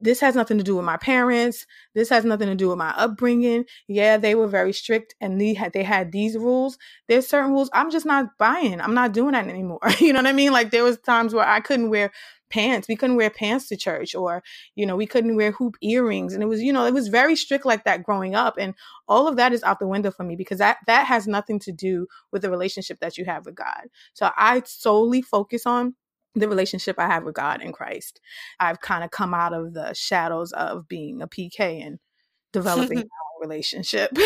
[0.00, 1.66] this has nothing to do with my parents.
[1.94, 3.64] This has nothing to do with my upbringing.
[3.88, 6.78] Yeah, they were very strict and they had they had these rules.
[7.08, 8.80] There's certain rules I'm just not buying.
[8.80, 9.80] I'm not doing that anymore.
[10.00, 10.52] you know what I mean?
[10.52, 12.12] Like there was times where I couldn't wear
[12.50, 12.88] pants.
[12.88, 14.42] We couldn't wear pants to church or,
[14.74, 16.34] you know, we couldn't wear hoop earrings.
[16.34, 18.56] And it was, you know, it was very strict like that growing up.
[18.58, 18.74] And
[19.08, 21.72] all of that is out the window for me because that that has nothing to
[21.72, 23.88] do with the relationship that you have with God.
[24.14, 25.94] So I solely focus on
[26.34, 28.20] the relationship I have with God in Christ.
[28.60, 31.98] I've kind of come out of the shadows of being a PK and
[32.52, 34.10] developing a relationship.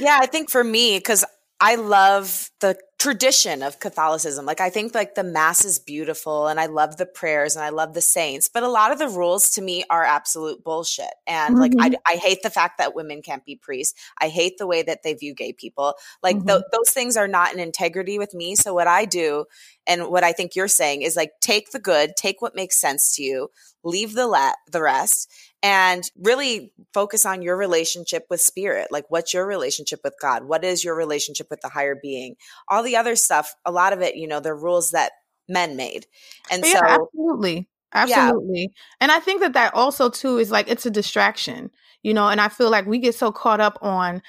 [0.00, 1.24] yeah, I think for me, because
[1.60, 4.44] I love the tradition of Catholicism.
[4.44, 7.70] Like I think like the mass is beautiful and I love the prayers and I
[7.70, 11.14] love the saints, but a lot of the rules to me are absolute bullshit.
[11.26, 11.60] And mm-hmm.
[11.60, 11.94] like I, mm-hmm.
[12.06, 13.98] I hate the fact that women can't be priests.
[14.20, 15.94] I hate the way that they view gay people.
[16.22, 16.48] Like mm-hmm.
[16.48, 18.54] th- those things are not in integrity with me.
[18.54, 19.46] So what I do
[19.86, 23.16] and what I think you're saying is like take the good, take what makes sense
[23.16, 23.48] to you,
[23.82, 25.32] leave the la- the rest
[25.62, 28.88] and really focus on your relationship with spirit.
[28.90, 30.44] Like, what's your relationship with God?
[30.44, 32.36] What is your relationship with the higher being?
[32.68, 35.12] All the other stuff, a lot of it, you know, they're rules that
[35.48, 36.06] men made.
[36.50, 37.68] And yeah, so, absolutely.
[37.92, 38.60] Absolutely.
[38.60, 38.82] Yeah.
[39.00, 41.70] And I think that that also, too, is like it's a distraction
[42.02, 44.22] you know and i feel like we get so caught up on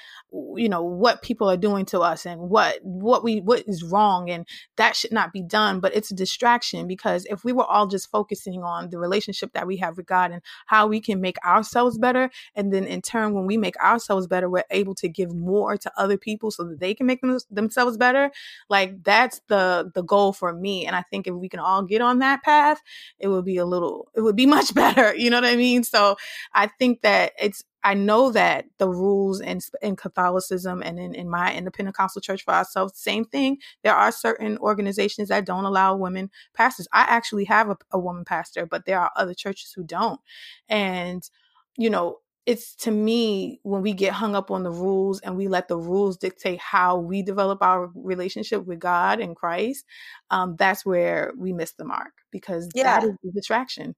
[0.56, 4.30] you know what people are doing to us and what what we what is wrong
[4.30, 7.86] and that should not be done but it's a distraction because if we were all
[7.86, 11.36] just focusing on the relationship that we have with God and how we can make
[11.44, 15.34] ourselves better and then in turn when we make ourselves better we're able to give
[15.34, 18.30] more to other people so that they can make them, themselves better
[18.68, 20.86] like that's the the goal for me.
[20.86, 22.80] And I think if we can all get on that path
[23.18, 25.84] it would be a little it would be much better you know what I mean?
[25.84, 26.16] So
[26.54, 31.28] I think that it's I know that the rules in, in Catholicism and in, in
[31.28, 33.58] my in the Pentecostal church for ourselves, same thing.
[33.82, 36.88] There are certain organizations that don't allow women pastors.
[36.92, 40.20] I actually have a, a woman pastor, but there are other churches who don't.
[40.68, 41.28] And,
[41.76, 45.46] you know, it's to me when we get hung up on the rules and we
[45.46, 49.84] let the rules dictate how we develop our relationship with God and Christ,
[50.30, 53.00] um, that's where we miss the mark because yeah.
[53.00, 53.94] that is the distraction.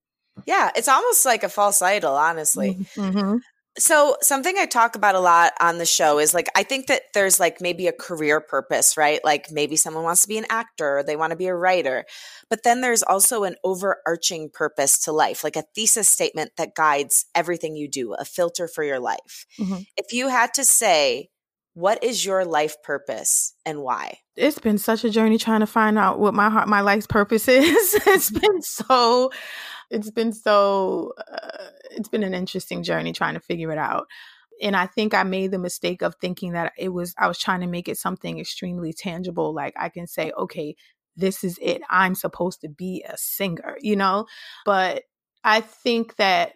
[0.46, 2.74] Yeah, it's almost like a false idol, honestly.
[2.96, 3.36] Mm-hmm.
[3.76, 7.02] So, something I talk about a lot on the show is like, I think that
[7.12, 9.20] there's like maybe a career purpose, right?
[9.24, 12.04] Like maybe someone wants to be an actor, or they want to be a writer.
[12.48, 17.26] But then there's also an overarching purpose to life, like a thesis statement that guides
[17.34, 19.46] everything you do, a filter for your life.
[19.58, 19.82] Mm-hmm.
[19.96, 21.30] If you had to say,
[21.74, 24.18] what is your life purpose and why?
[24.36, 27.48] It's been such a journey trying to find out what my heart, my life's purpose
[27.48, 27.94] is.
[28.06, 29.30] it's been so
[29.90, 34.06] it's been so uh, it's been an interesting journey trying to figure it out
[34.62, 37.60] and i think i made the mistake of thinking that it was i was trying
[37.60, 40.74] to make it something extremely tangible like i can say okay
[41.16, 44.26] this is it i'm supposed to be a singer you know
[44.64, 45.04] but
[45.42, 46.54] i think that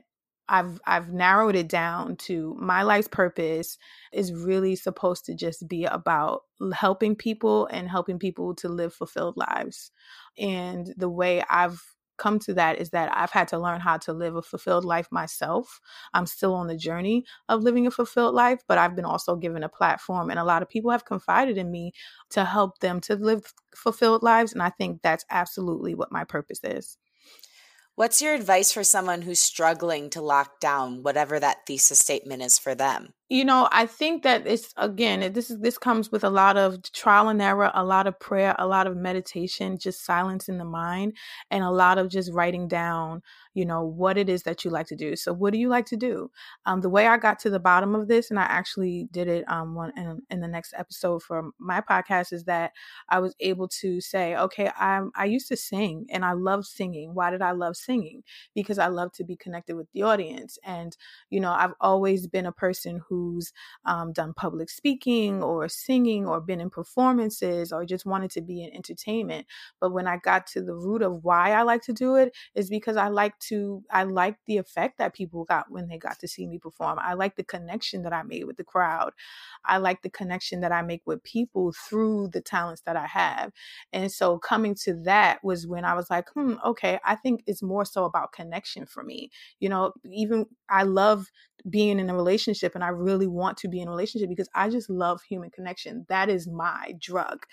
[0.48, 3.78] I've I've narrowed it down to my life's purpose
[4.12, 6.42] is really supposed to just be about
[6.72, 9.90] helping people and helping people to live fulfilled lives.
[10.38, 11.82] And the way I've
[12.16, 15.06] come to that is that I've had to learn how to live a fulfilled life
[15.12, 15.80] myself.
[16.14, 19.62] I'm still on the journey of living a fulfilled life, but I've been also given
[19.62, 21.92] a platform and a lot of people have confided in me
[22.30, 26.60] to help them to live fulfilled lives and I think that's absolutely what my purpose
[26.64, 26.98] is.
[27.98, 32.56] What's your advice for someone who's struggling to lock down whatever that thesis statement is
[32.56, 33.12] for them?
[33.28, 36.80] You know i think that it's again this is this comes with a lot of
[36.92, 40.64] trial and error a lot of prayer a lot of meditation just silence in the
[40.64, 41.12] mind
[41.50, 43.22] and a lot of just writing down
[43.58, 45.16] you know what it is that you like to do.
[45.16, 46.30] So what do you like to do?
[46.64, 49.44] Um, the way i got to the bottom of this and i actually did it
[49.48, 52.72] um, one in, in the next episode for my podcast is that
[53.08, 57.14] i was able to say okay i i used to sing and i love singing.
[57.14, 58.22] Why did i love singing?
[58.54, 60.96] Because i love to be connected with the audience and
[61.30, 63.52] you know i've always been a person who who's
[63.84, 68.62] um, done public speaking or singing or been in performances or just wanted to be
[68.62, 69.46] in entertainment.
[69.80, 72.70] But when I got to the root of why I like to do it is
[72.70, 76.28] because I like to, I like the effect that people got when they got to
[76.28, 76.98] see me perform.
[77.00, 79.12] I like the connection that I made with the crowd.
[79.64, 83.52] I like the connection that I make with people through the talents that I have.
[83.92, 87.62] And so coming to that was when I was like, hmm, okay, I think it's
[87.62, 89.30] more so about connection for me.
[89.60, 91.26] You know, even I love
[91.68, 94.68] being in a relationship and I really want to be in a relationship because I
[94.70, 96.06] just love human connection.
[96.08, 97.46] That is my drug.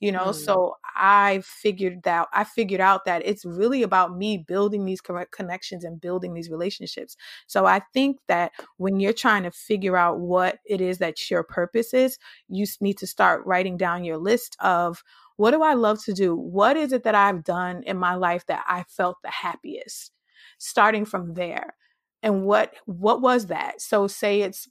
[0.00, 0.34] You know, mm.
[0.34, 5.32] so I figured that I figured out that it's really about me building these correct
[5.32, 7.16] connections and building these relationships.
[7.46, 11.42] So I think that when you're trying to figure out what it is that your
[11.42, 15.02] purpose is, you need to start writing down your list of
[15.36, 16.36] what do I love to do?
[16.36, 20.12] What is it that I've done in my life that I felt the happiest?
[20.58, 21.74] Starting from there
[22.22, 24.68] and what what was that so say it's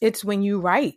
[0.00, 0.94] it's when you write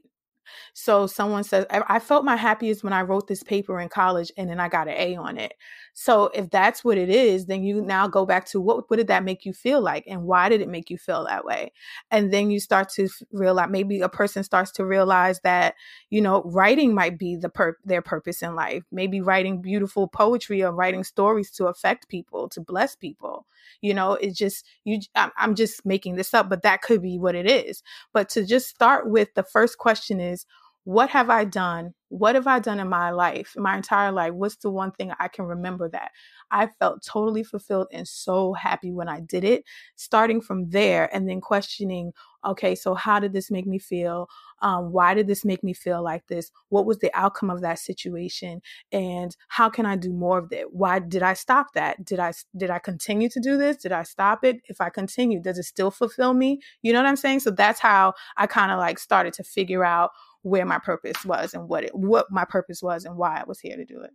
[0.74, 4.50] so someone says, I felt my happiest when I wrote this paper in college and
[4.50, 5.54] then I got an A on it.
[5.96, 9.08] So if that's what it is, then you now go back to what, what did
[9.08, 10.06] that make you feel like?
[10.08, 11.72] And why did it make you feel that way?
[12.10, 15.76] And then you start to realize, maybe a person starts to realize that,
[16.10, 18.84] you know, writing might be the per- their purpose in life.
[18.92, 23.46] Maybe writing beautiful poetry or writing stories to affect people, to bless people.
[23.82, 27.36] You know, it's just, you, I'm just making this up, but that could be what
[27.36, 27.84] it is.
[28.14, 30.46] But to just start with the first question is,
[30.86, 31.94] what have I done?
[32.10, 34.34] What have I done in my life, my entire life?
[34.34, 36.12] What's the one thing I can remember that
[36.52, 39.64] I felt totally fulfilled and so happy when I did it?
[39.96, 42.12] Starting from there and then questioning,
[42.46, 44.28] okay, so how did this make me feel?
[44.62, 46.52] Um, why did this make me feel like this?
[46.70, 48.62] What was the outcome of that situation?
[48.92, 50.74] And how can I do more of it?
[50.74, 52.04] Why did I stop that?
[52.06, 53.78] Did I did I continue to do this?
[53.78, 54.58] Did I stop it?
[54.66, 56.60] If I continue, does it still fulfill me?
[56.82, 57.40] You know what I'm saying?
[57.40, 60.12] So that's how I kind of like started to figure out
[60.44, 63.60] where my purpose was and what it what my purpose was and why I was
[63.60, 64.12] here to do it.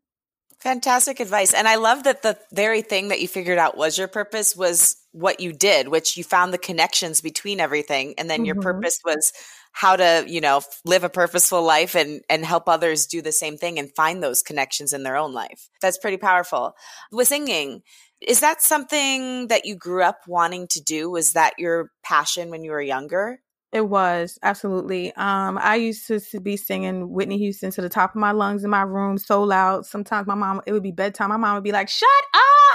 [0.60, 1.54] Fantastic advice.
[1.54, 4.96] And I love that the very thing that you figured out was your purpose was
[5.12, 8.14] what you did, which you found the connections between everything.
[8.18, 8.46] And then mm-hmm.
[8.46, 9.32] your purpose was
[9.70, 13.56] how to, you know, live a purposeful life and, and help others do the same
[13.56, 15.68] thing and find those connections in their own life.
[15.80, 16.74] That's pretty powerful.
[17.12, 17.82] With singing,
[18.20, 21.08] is that something that you grew up wanting to do?
[21.08, 23.40] Was that your passion when you were younger?
[23.70, 25.12] It was absolutely.
[25.16, 28.64] Um, I used to, to, be singing Whitney Houston to the top of my lungs
[28.64, 29.84] in my room, so loud.
[29.84, 31.28] Sometimes my mom, it would be bedtime.
[31.28, 32.08] My mom would be like, "Shut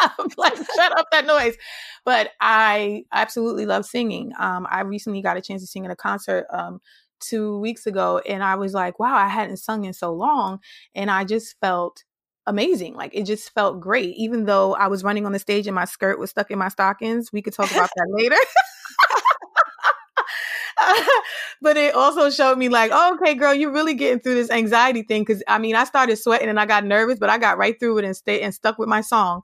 [0.03, 0.27] up!
[0.37, 1.55] like, shut up that noise."
[2.05, 4.33] But I absolutely love singing.
[4.37, 6.79] Um, I recently got a chance to sing at a concert um,
[7.19, 10.59] two weeks ago, and I was like, "Wow, I hadn't sung in so long,"
[10.93, 12.03] and I just felt
[12.45, 12.93] amazing.
[12.93, 15.85] Like it just felt great, even though I was running on the stage and my
[15.85, 17.31] skirt was stuck in my stockings.
[17.33, 18.35] We could talk about that later.
[21.61, 25.03] but it also showed me like, oh, okay, girl, you're really getting through this anxiety
[25.03, 25.25] thing.
[25.25, 27.99] Cause I mean, I started sweating and I got nervous, but I got right through
[27.99, 29.41] it and stayed and stuck with my song.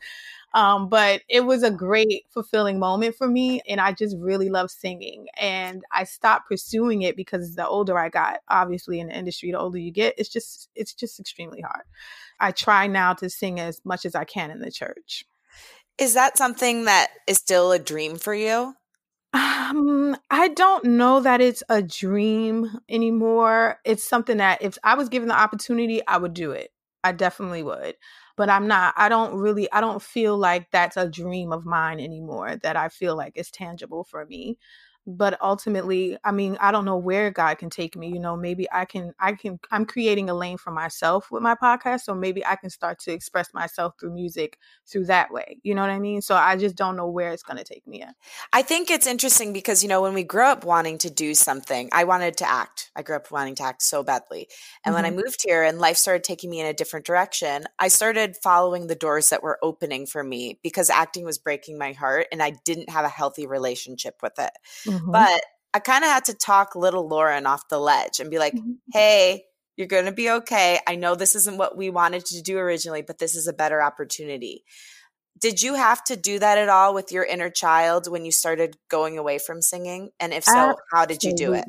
[0.54, 3.62] Um, but it was a great fulfilling moment for me.
[3.68, 5.28] And I just really love singing.
[5.38, 9.60] And I stopped pursuing it because the older I got, obviously in the industry, the
[9.60, 11.84] older you get, it's just, it's just extremely hard.
[12.40, 15.26] I try now to sing as much as I can in the church.
[16.00, 18.74] Is that something that is still a dream for you?
[19.34, 23.80] Um, I don't know that it's a dream anymore.
[23.86, 26.72] It's something that if I was given the opportunity, I would do it.
[27.04, 27.96] I definitely would.
[28.36, 28.94] But I'm not.
[28.98, 32.90] I don't really I don't feel like that's a dream of mine anymore that I
[32.90, 34.58] feel like is tangible for me
[35.18, 38.68] but ultimately i mean i don't know where god can take me you know maybe
[38.72, 42.46] i can i can i'm creating a lane for myself with my podcast so maybe
[42.46, 45.98] i can start to express myself through music through that way you know what i
[45.98, 48.14] mean so i just don't know where it's going to take me at
[48.54, 51.90] i think it's interesting because you know when we grew up wanting to do something
[51.92, 54.48] i wanted to act i grew up wanting to act so badly
[54.86, 54.94] and mm-hmm.
[54.94, 55.26] when i mm-hmm.
[55.26, 58.96] moved here and life started taking me in a different direction i started following the
[58.96, 62.90] doors that were opening for me because acting was breaking my heart and i didn't
[62.90, 64.52] have a healthy relationship with it
[64.86, 64.99] Mm-hmm.
[65.06, 65.42] But
[65.74, 68.72] I kind of had to talk little Lauren off the ledge and be like, mm-hmm.
[68.92, 69.44] hey,
[69.76, 70.80] you're going to be okay.
[70.88, 73.82] I know this isn't what we wanted to do originally, but this is a better
[73.82, 74.64] opportunity.
[75.40, 78.76] Did you have to do that at all with your inner child when you started
[78.90, 80.10] going away from singing?
[80.20, 80.84] And if so, absolutely.
[80.92, 81.66] how did you do it?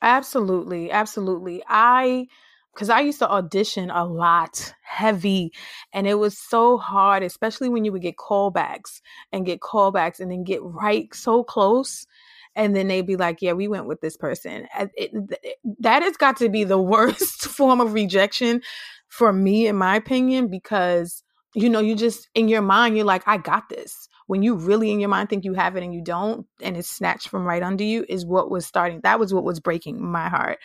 [0.00, 0.90] Absolutely.
[0.92, 1.62] Absolutely.
[1.66, 2.26] I
[2.72, 5.52] because I used to audition a lot, heavy,
[5.92, 9.00] and it was so hard, especially when you would get callbacks
[9.30, 12.06] and get callbacks and then get right so close
[12.54, 16.16] and then they'd be like, "Yeah, we went with this person." It, it, that has
[16.16, 18.62] got to be the worst form of rejection
[19.08, 21.22] for me, in my opinion, because
[21.54, 24.90] you know, you just in your mind, you're like, "I got this." When you really
[24.90, 27.62] in your mind think you have it and you don't, and it's snatched from right
[27.62, 29.00] under you, is what was starting.
[29.02, 30.58] That was what was breaking my heart.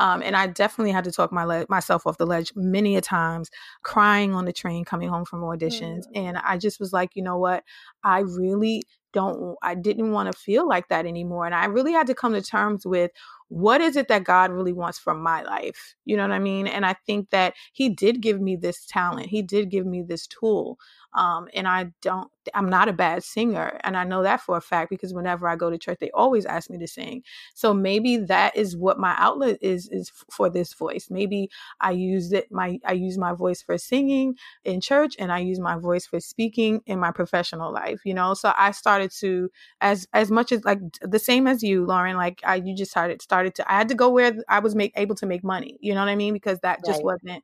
[0.00, 3.00] Um, and I definitely had to talk my le- myself off the ledge many a
[3.00, 3.50] times,
[3.82, 6.04] crying on the train coming home from auditions.
[6.08, 6.16] Mm.
[6.16, 7.62] And I just was like, you know what?
[8.02, 8.82] I really
[9.12, 12.32] don't I didn't want to feel like that anymore and I really had to come
[12.32, 13.10] to terms with
[13.50, 15.96] what is it that God really wants from my life?
[16.04, 16.68] You know what I mean?
[16.68, 19.26] And I think that he did give me this talent.
[19.26, 20.78] He did give me this tool.
[21.14, 23.80] Um, and I don't, I'm not a bad singer.
[23.82, 26.46] And I know that for a fact because whenever I go to church, they always
[26.46, 27.24] ask me to sing.
[27.54, 31.08] So maybe that is what my outlet is, is for this voice.
[31.10, 35.40] Maybe I use it, my, I use my voice for singing in church and I
[35.40, 38.34] use my voice for speaking in my professional life, you know?
[38.34, 42.40] So I started to, as, as much as like the same as you, Lauren, like
[42.44, 45.14] I, you just started, started to, I had to go where I was make, able
[45.16, 46.34] to make money, you know what I mean?
[46.34, 47.42] Because that just wasn't,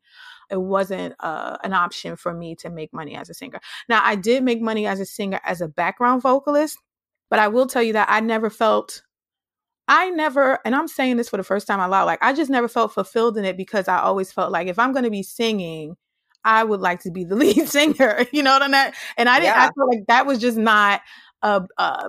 [0.50, 3.60] it wasn't uh, an option for me to make money as a singer.
[3.88, 6.78] Now, I did make money as a singer as a background vocalist,
[7.30, 9.02] but I will tell you that I never felt
[9.88, 12.50] I never, and I'm saying this for the first time out loud, like I just
[12.50, 15.22] never felt fulfilled in it because I always felt like if I'm going to be
[15.22, 15.96] singing,
[16.44, 18.26] I would like to be the lead singer.
[18.32, 18.92] You know what I mean?
[19.16, 19.54] And I didn't.
[19.54, 19.66] Yeah.
[19.66, 21.02] I feel like that was just not
[21.42, 21.64] a.
[21.78, 22.08] Uh,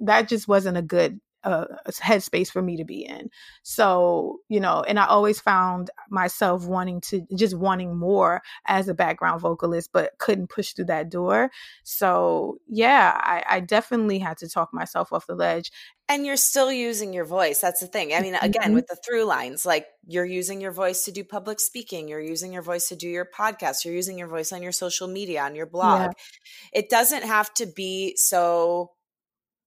[0.00, 3.30] that just wasn't a good a, headspace for me to be in.
[3.62, 8.94] So, you know, and I always found myself wanting to just wanting more as a
[8.94, 11.50] background vocalist, but couldn't push through that door.
[11.82, 15.70] So, yeah, I, I definitely had to talk myself off the ledge.
[16.06, 17.60] And you're still using your voice.
[17.60, 18.12] That's the thing.
[18.12, 18.74] I mean, again, mm-hmm.
[18.74, 22.52] with the through lines, like you're using your voice to do public speaking, you're using
[22.52, 25.54] your voice to do your podcast, you're using your voice on your social media, on
[25.54, 26.00] your blog.
[26.00, 26.10] Yeah.
[26.80, 28.90] It doesn't have to be so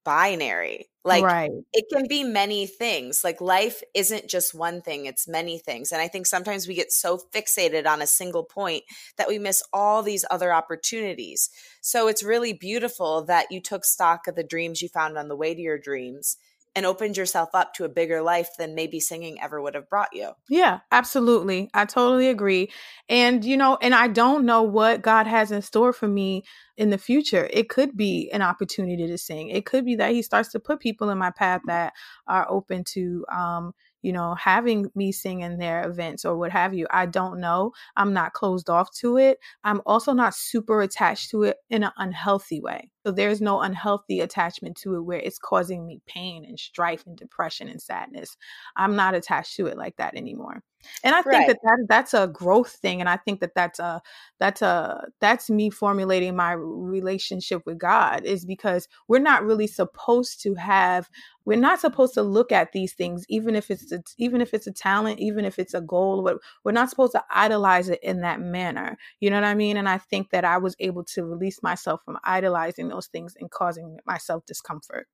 [0.06, 0.86] binary.
[1.08, 1.52] Like right.
[1.72, 3.22] it can be many things.
[3.24, 5.94] Like life isn't just one thing, it's many things.
[5.94, 8.84] And I think sometimes we get so fixated on a single point
[9.18, 11.50] that we miss all these other opportunities.
[11.82, 15.36] So it's really beautiful that you took stock of the dreams you found on the
[15.36, 16.36] way to your dreams
[16.76, 20.10] and opened yourself up to a bigger life than maybe singing ever would have brought
[20.14, 20.32] you.
[20.48, 21.70] Yeah, absolutely.
[21.74, 22.72] I totally agree.
[23.10, 26.44] And, you know, and I don't know what God has in store for me
[26.78, 27.50] in the future.
[27.52, 29.50] It could be an opportunity to sing.
[29.50, 31.94] It could be that He starts to put people in my path that
[32.28, 33.74] are open to, um,
[34.08, 36.88] you know, having me sing in their events or what have you.
[36.90, 37.74] I don't know.
[37.98, 39.38] I'm not closed off to it.
[39.66, 42.90] I'm also not super attached to it in an unhealthy way.
[43.06, 47.18] So there's no unhealthy attachment to it where it's causing me pain and strife and
[47.18, 48.38] depression and sadness.
[48.78, 50.64] I'm not attached to it like that anymore.
[51.04, 51.48] And I think right.
[51.48, 54.02] that, that that's a growth thing and I think that that's a
[54.40, 60.42] that's a that's me formulating my relationship with God is because we're not really supposed
[60.44, 61.10] to have
[61.48, 64.68] we're not supposed to look at these things even if it's a, even if it's
[64.68, 66.30] a talent even if it's a goal
[66.64, 69.90] we're not supposed to idolize it in that manner you know what i mean and
[69.90, 73.98] i think that i was able to release myself from idolizing those things and causing
[74.06, 75.08] myself discomfort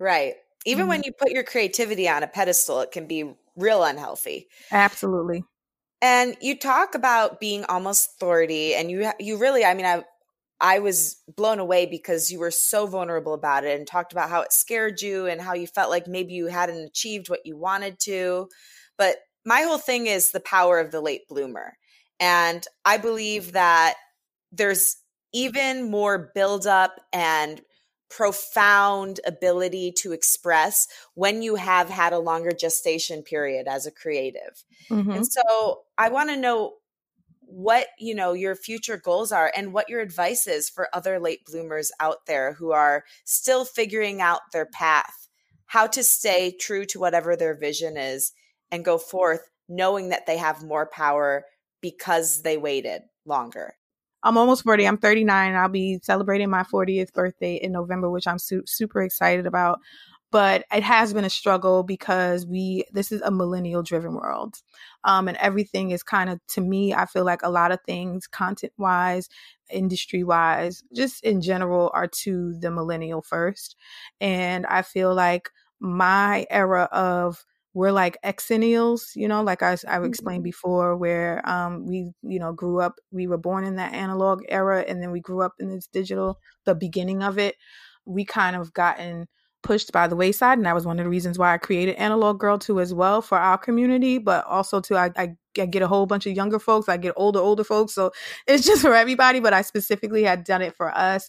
[0.00, 0.88] right even mm-hmm.
[0.88, 5.44] when you put your creativity on a pedestal it can be real unhealthy absolutely
[6.02, 10.04] and you talk about being almost 30 and you you really i mean i
[10.60, 14.40] I was blown away because you were so vulnerable about it and talked about how
[14.40, 17.98] it scared you and how you felt like maybe you hadn't achieved what you wanted
[18.00, 18.48] to.
[18.96, 21.76] But my whole thing is the power of the late bloomer.
[22.20, 23.96] And I believe that
[24.52, 24.96] there's
[25.34, 27.60] even more buildup and
[28.16, 34.64] profound ability to express when you have had a longer gestation period as a creative.
[34.88, 35.10] Mm-hmm.
[35.10, 36.74] And so I want to know
[37.40, 41.44] what you know your future goals are and what your advice is for other late
[41.44, 45.28] bloomers out there who are still figuring out their path
[45.66, 48.32] how to stay true to whatever their vision is
[48.70, 51.44] and go forth knowing that they have more power
[51.80, 53.74] because they waited longer.
[54.24, 54.86] I'm almost 40.
[54.86, 55.54] I'm 39.
[55.54, 59.80] I'll be celebrating my 40th birthday in November, which I'm su- super excited about.
[60.32, 64.56] But it has been a struggle because we this is a millennial driven world.
[65.04, 68.26] Um, and everything is kind of to me, I feel like a lot of things
[68.26, 69.28] content wise,
[69.70, 73.76] industry wise, just in general are to the millennial first.
[74.20, 77.44] And I feel like my era of
[77.74, 80.44] we're like exennials, you know, like I, I explained mm-hmm.
[80.44, 84.84] before, where um, we, you know, grew up, we were born in that analog era
[84.86, 87.56] and then we grew up in this digital, the beginning of it.
[88.06, 89.26] We kind of gotten
[89.64, 90.58] pushed by the wayside.
[90.58, 93.20] And that was one of the reasons why I created Analog Girl too as well
[93.20, 96.60] for our community, but also to, I, I, I get a whole bunch of younger
[96.60, 97.94] folks, I get older, older folks.
[97.94, 98.12] So
[98.46, 101.28] it's just for everybody, but I specifically had done it for us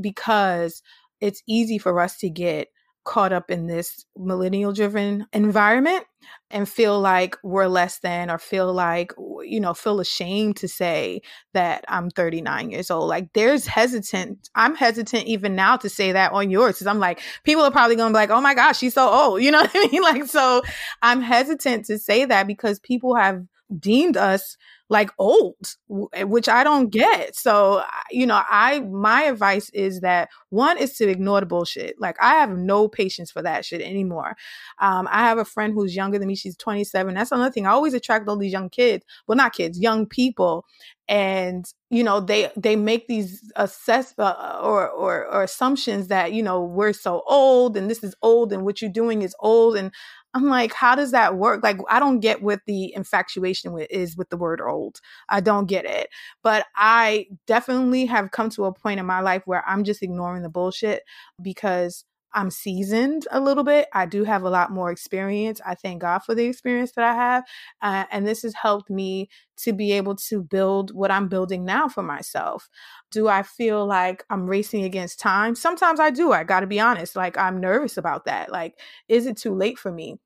[0.00, 0.82] because
[1.20, 2.68] it's easy for us to get
[3.04, 6.04] caught up in this millennial driven environment
[6.50, 9.12] and feel like we're less than or feel like
[9.44, 11.20] you know feel ashamed to say
[11.52, 13.08] that I'm 39 years old.
[13.08, 17.20] Like there's hesitant I'm hesitant even now to say that on yours cuz I'm like
[17.44, 19.42] people are probably to be like oh my gosh she's so old.
[19.44, 20.02] You know what I mean?
[20.02, 20.62] Like so
[21.02, 23.42] I'm hesitant to say that because people have
[23.78, 24.56] deemed us
[24.90, 25.76] like old
[26.12, 27.34] eh, which i don't get.
[27.36, 31.96] So you know i my advice is that one is to ignore the bullshit.
[31.98, 34.36] Like i have no patience for that shit anymore.
[34.78, 36.36] Um, i have a friend who's younger than me.
[36.36, 37.66] She's 27 that's another thing.
[37.66, 40.64] I always attract all these young kids well not kids young people.
[41.06, 46.42] And you know they they make these assess uh, or, or or assumptions that you
[46.42, 49.92] know we're so old and this is old and what you're doing is old and
[50.34, 51.62] I'm like, how does that work?
[51.62, 55.00] Like, I don't get what the infatuation with is with the word old.
[55.28, 56.08] I don't get it.
[56.42, 60.42] But I definitely have come to a point in my life where I'm just ignoring
[60.42, 61.02] the bullshit
[61.40, 62.04] because
[62.36, 63.86] I'm seasoned a little bit.
[63.92, 65.60] I do have a lot more experience.
[65.64, 67.44] I thank God for the experience that I have.
[67.80, 69.28] Uh, and this has helped me
[69.58, 72.68] to be able to build what I'm building now for myself.
[73.12, 75.54] Do I feel like I'm racing against time?
[75.54, 76.32] Sometimes I do.
[76.32, 77.14] I got to be honest.
[77.14, 78.50] Like, I'm nervous about that.
[78.50, 80.16] Like, is it too late for me?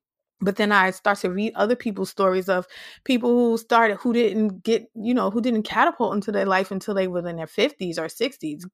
[0.41, 2.65] But then I start to read other people's stories of
[3.03, 6.93] people who started who didn't get, you know, who didn't catapult into their life until
[6.93, 8.65] they were in their 50s or 60s.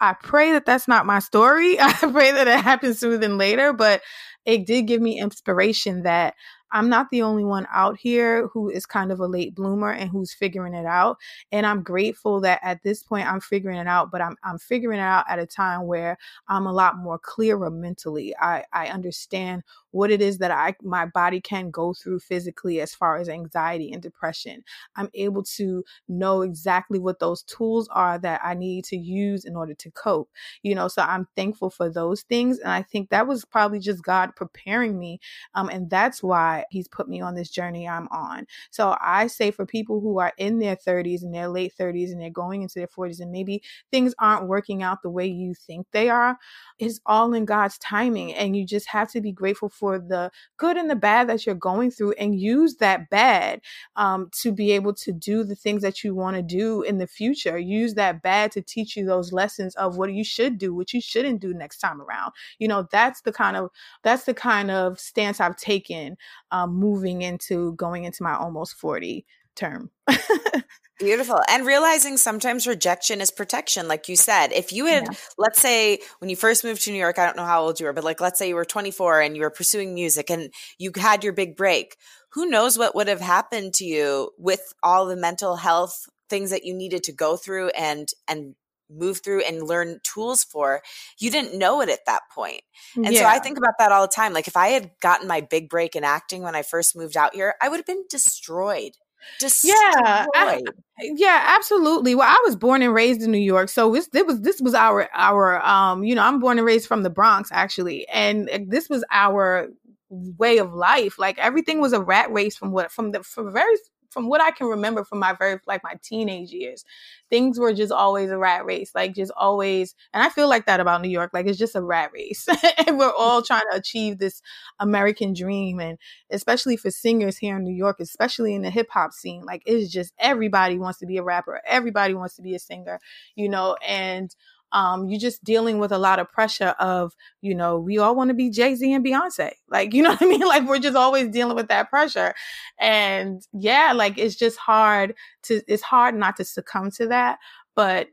[0.00, 1.80] I pray that that's not my story.
[1.80, 4.02] I pray that it happens sooner than later, but
[4.44, 6.34] it did give me inspiration that
[6.72, 10.10] I'm not the only one out here who is kind of a late bloomer and
[10.10, 11.16] who's figuring it out.
[11.52, 14.98] And I'm grateful that at this point I'm figuring it out, but I'm I'm figuring
[14.98, 18.34] it out at a time where I'm a lot more clearer mentally.
[18.40, 19.62] I, I understand
[19.96, 23.92] what it is that I my body can go through physically as far as anxiety
[23.92, 24.62] and depression.
[24.94, 29.56] I'm able to know exactly what those tools are that I need to use in
[29.56, 30.30] order to cope.
[30.62, 32.58] You know, so I'm thankful for those things.
[32.58, 35.18] And I think that was probably just God preparing me.
[35.54, 38.46] Um, and that's why he's put me on this journey I'm on.
[38.70, 42.20] So I say for people who are in their 30s and their late 30s and
[42.20, 45.86] they're going into their 40s and maybe things aren't working out the way you think
[45.92, 46.36] they are,
[46.78, 48.34] it's all in God's timing.
[48.34, 51.54] And you just have to be grateful for the good and the bad that you're
[51.54, 53.60] going through and use that bad
[53.96, 57.06] um, to be able to do the things that you want to do in the
[57.06, 57.58] future.
[57.58, 61.00] Use that bad to teach you those lessons of what you should do, what you
[61.00, 62.32] shouldn't do next time around.
[62.58, 63.70] You know, that's the kind of
[64.02, 66.16] that's the kind of stance I've taken
[66.50, 69.24] um, moving into going into my almost 40
[69.56, 69.90] term.
[70.98, 71.40] Beautiful.
[71.48, 74.52] And realizing sometimes rejection is protection, like you said.
[74.52, 75.18] If you had, yeah.
[75.36, 77.86] let's say, when you first moved to New York, I don't know how old you
[77.86, 80.92] were, but like, let's say you were 24 and you were pursuing music and you
[80.96, 81.96] had your big break,
[82.30, 86.64] who knows what would have happened to you with all the mental health things that
[86.64, 88.54] you needed to go through and, and
[88.90, 90.82] move through and learn tools for,
[91.18, 92.62] you didn't know it at that point.
[92.94, 93.20] And yeah.
[93.20, 94.32] so I think about that all the time.
[94.32, 97.34] Like if I had gotten my big break in acting when I first moved out
[97.34, 98.92] here, I would have been destroyed.
[99.38, 99.74] Destroyed.
[99.76, 100.62] Yeah, I,
[101.00, 102.14] yeah, absolutely.
[102.14, 104.74] Well, I was born and raised in New York, so this, this was this was
[104.74, 108.88] our our um you know I'm born and raised from the Bronx actually, and this
[108.88, 109.68] was our
[110.10, 111.18] way of life.
[111.18, 113.76] Like everything was a rat race from what from the from very
[114.16, 116.86] from what I can remember from my very like my teenage years,
[117.28, 119.94] things were just always a rat race, like just always.
[120.14, 122.48] And I feel like that about New York, like it's just a rat race,
[122.86, 124.40] and we're all trying to achieve this
[124.80, 125.98] American dream, and
[126.30, 129.92] especially for singers here in New York, especially in the hip hop scene, like it's
[129.92, 132.98] just everybody wants to be a rapper, everybody wants to be a singer,
[133.34, 134.34] you know, and
[134.72, 138.28] um, you're just dealing with a lot of pressure of, you know, we all want
[138.28, 139.52] to be Jay Z and Beyonce.
[139.68, 140.40] Like, you know what I mean?
[140.40, 142.34] Like, we're just always dealing with that pressure.
[142.78, 145.14] And yeah, like, it's just hard
[145.44, 147.38] to, it's hard not to succumb to that.
[147.74, 148.08] But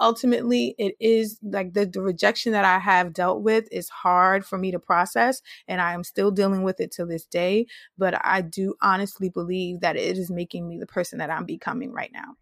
[0.00, 4.58] ultimately it is like the, the rejection that I have dealt with is hard for
[4.58, 7.66] me to process and I am still dealing with it to this day.
[7.96, 11.92] But I do honestly believe that it is making me the person that I'm becoming
[11.92, 12.36] right now.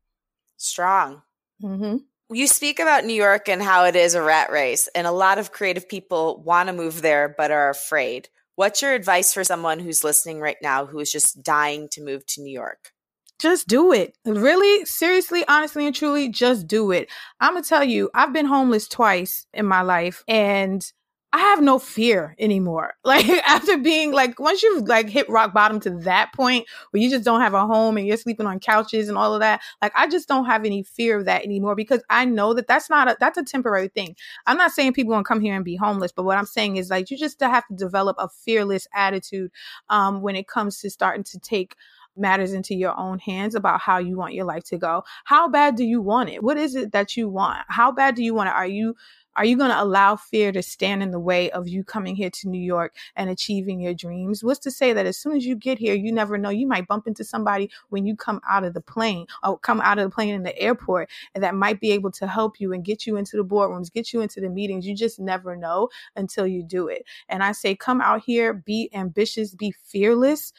[0.56, 1.22] Strong.
[1.62, 1.96] Mm-hmm.
[2.32, 5.38] You speak about New York and how it is a rat race, and a lot
[5.38, 8.28] of creative people want to move there but are afraid.
[8.54, 12.24] What's your advice for someone who's listening right now who is just dying to move
[12.26, 12.92] to New York?
[13.40, 14.14] just do it.
[14.24, 17.08] Really, seriously, honestly, and truly, just do it.
[17.40, 20.84] I'm gonna tell you, I've been homeless twice in my life and
[21.32, 22.94] I have no fear anymore.
[23.10, 27.10] Like after being like once you've like hit rock bottom to that point where you
[27.10, 29.90] just don't have a home and you're sleeping on couches and all of that, like
[29.96, 33.08] I just don't have any fear of that anymore because I know that that's not
[33.08, 34.14] a that's a temporary thing.
[34.46, 36.88] I'm not saying people to come here and be homeless, but what I'm saying is
[36.88, 39.50] like you just have to develop a fearless attitude
[39.88, 41.74] um, when it comes to starting to take
[42.16, 45.02] matters into your own hands about how you want your life to go.
[45.24, 46.42] How bad do you want it?
[46.42, 47.58] What is it that you want?
[47.68, 48.54] How bad do you want it?
[48.54, 48.94] Are you
[49.36, 52.30] are you going to allow fear to stand in the way of you coming here
[52.30, 54.42] to New York and achieving your dreams?
[54.42, 56.88] What's to say that as soon as you get here, you never know, you might
[56.88, 60.14] bump into somebody when you come out of the plane or come out of the
[60.14, 63.16] plane in the airport and that might be able to help you and get you
[63.16, 64.86] into the boardrooms, get you into the meetings.
[64.86, 67.04] You just never know until you do it.
[67.28, 70.52] And I say, come out here, be ambitious, be fearless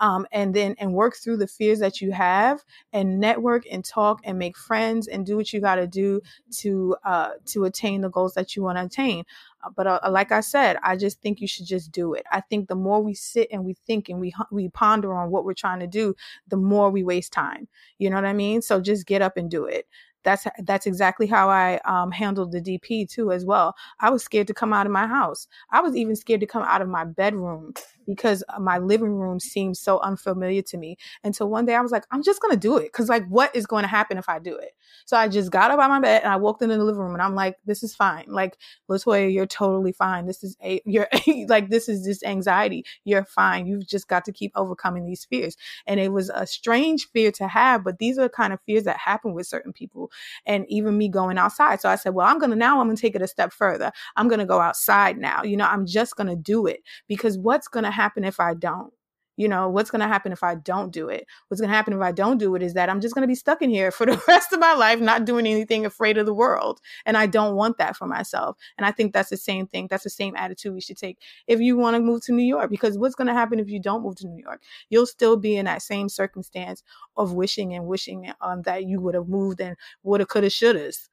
[0.00, 4.20] um, and then and work through the fears that you have and network and talk
[4.24, 6.20] and make friends and do what you got to do
[6.58, 9.24] to uh, to attain the goals that you want to attain
[9.64, 12.24] uh, but uh, like I said, I just think you should just do it.
[12.30, 15.44] I think the more we sit and we think and we we ponder on what
[15.44, 16.14] we're trying to do,
[16.48, 17.68] the more we waste time.
[17.98, 18.62] You know what I mean?
[18.62, 19.86] So just get up and do it
[20.24, 23.76] that's that's exactly how I um, handled the DP too as well.
[24.00, 25.46] I was scared to come out of my house.
[25.70, 27.74] I was even scared to come out of my bedroom
[28.06, 30.96] because my living room seemed so unfamiliar to me.
[31.24, 33.66] Until one day I was like, I'm just gonna do it because like, what is
[33.66, 34.70] going to happen if I do it?
[35.04, 37.12] So I just got up of my bed and I walked into the living room
[37.14, 38.24] and I'm like, this is fine.
[38.28, 38.56] Like,
[38.90, 40.26] Latoya, you're totally fine.
[40.26, 41.08] This is a you're
[41.48, 42.84] like this is just anxiety.
[43.04, 43.66] You're fine.
[43.66, 45.56] You've just got to keep overcoming these fears.
[45.86, 48.84] And it was a strange fear to have, but these are the kind of fears
[48.84, 50.10] that happen with certain people
[50.44, 51.80] and even me going outside.
[51.80, 53.92] So I said, well, I'm to now, I'm to take it a step further.
[54.16, 55.42] I'm to go outside now.
[55.42, 58.92] You know, I'm just to do it because what's to happen if I don't?
[59.36, 61.26] you know what's going to happen if i don't do it?
[61.48, 63.28] What's going to happen if i don't do it is that i'm just going to
[63.28, 66.26] be stuck in here for the rest of my life not doing anything afraid of
[66.26, 69.66] the world and i don't want that for myself and i think that's the same
[69.66, 72.42] thing that's the same attitude we should take if you want to move to new
[72.42, 74.62] york because what's going to happen if you don't move to new york?
[74.90, 76.82] You'll still be in that same circumstance
[77.16, 81.08] of wishing and wishing um, that you would have moved and woulda coulda shouldas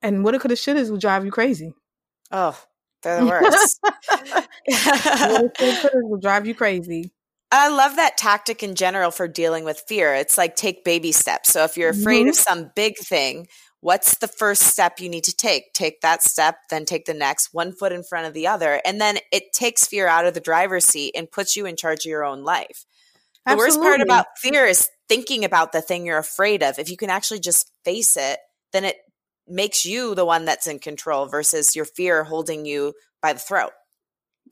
[0.00, 1.74] and woulda coulda shouldas will drive you crazy.
[2.30, 2.58] Oh
[3.02, 3.80] they're the worst.
[5.94, 7.12] will drive you crazy.
[7.50, 10.14] I love that tactic in general for dealing with fear.
[10.14, 11.50] It's like take baby steps.
[11.50, 12.30] So if you're afraid mm-hmm.
[12.30, 13.46] of some big thing,
[13.80, 15.74] what's the first step you need to take?
[15.74, 18.80] Take that step, then take the next, one foot in front of the other.
[18.86, 22.06] And then it takes fear out of the driver's seat and puts you in charge
[22.06, 22.86] of your own life.
[23.44, 23.78] The Absolutely.
[23.78, 26.78] worst part about fear is thinking about the thing you're afraid of.
[26.78, 28.38] If you can actually just face it,
[28.72, 28.96] then it
[29.48, 33.72] makes you the one that's in control versus your fear holding you by the throat.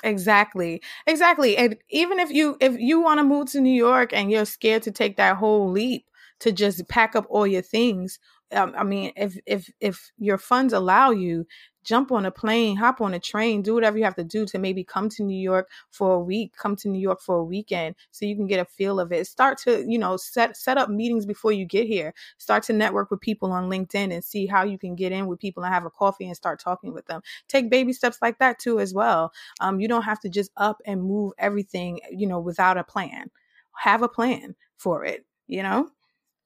[0.03, 0.81] Exactly.
[1.07, 1.57] Exactly.
[1.57, 4.83] And even if you if you want to move to New York and you're scared
[4.85, 6.07] to take that whole leap
[6.41, 8.19] to just pack up all your things,
[8.53, 11.47] um, I mean, if if if your funds allow you,
[11.83, 14.59] jump on a plane, hop on a train, do whatever you have to do to
[14.59, 17.97] maybe come to New York for a week, come to New York for a weekend
[18.11, 19.27] so you can get a feel of it.
[19.27, 22.15] Start to, you know, set set up meetings before you get here.
[22.39, 25.39] Start to network with people on LinkedIn and see how you can get in with
[25.39, 27.23] people and have a coffee and start talking with them.
[27.49, 29.33] Take baby steps like that too as well.
[29.61, 33.31] Um, you don't have to just up and move everything, you know, without a plan.
[33.77, 35.89] Have a plan for it, you know?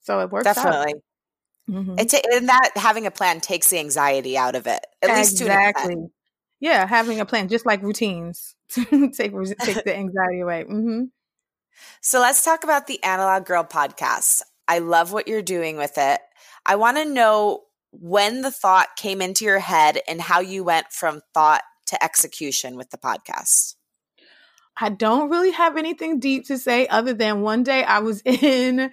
[0.00, 0.94] So it works Definitely.
[0.94, 1.02] Out.
[1.70, 1.94] Mm-hmm.
[1.98, 4.84] It's and that having a plan takes the anxiety out of it.
[5.02, 5.96] At least to exactly.
[6.60, 10.64] Yeah, having a plan, just like routines, take take the anxiety away.
[10.64, 11.04] Mm-hmm.
[12.00, 14.42] So let's talk about the Analog Girl podcast.
[14.68, 16.20] I love what you're doing with it.
[16.64, 17.62] I want to know
[17.92, 22.76] when the thought came into your head and how you went from thought to execution
[22.76, 23.74] with the podcast.
[24.76, 28.90] I don't really have anything deep to say other than one day I was in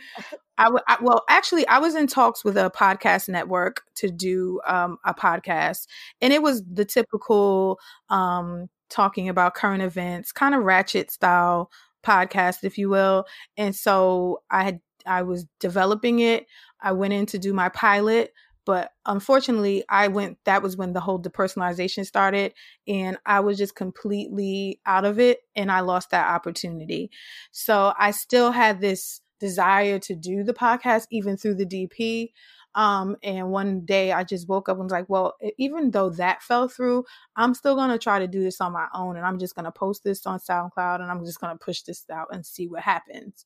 [0.58, 4.62] I, w- I well, actually, I was in talks with a podcast network to do
[4.68, 5.88] um, a podcast,
[6.22, 7.80] and it was the typical
[8.10, 11.72] um, talking about current events, kind of ratchet style
[12.04, 13.26] podcast, if you will.
[13.58, 16.45] And so I had I was developing it.
[16.82, 18.34] I went in to do my pilot,
[18.66, 20.38] but unfortunately, I went.
[20.45, 22.54] That was when the whole depersonalization started,
[22.88, 27.10] and I was just completely out of it, and I lost that opportunity.
[27.52, 32.31] So I still had this desire to do the podcast even through the DP.
[32.76, 36.41] Um, and one day I just woke up and was like, well, even though that
[36.41, 37.05] fell through,
[37.36, 39.17] I'm still going to try to do this on my own.
[39.17, 41.82] And I'm just going to post this on SoundCloud and I'm just going to push
[41.82, 43.45] this out and see what happens.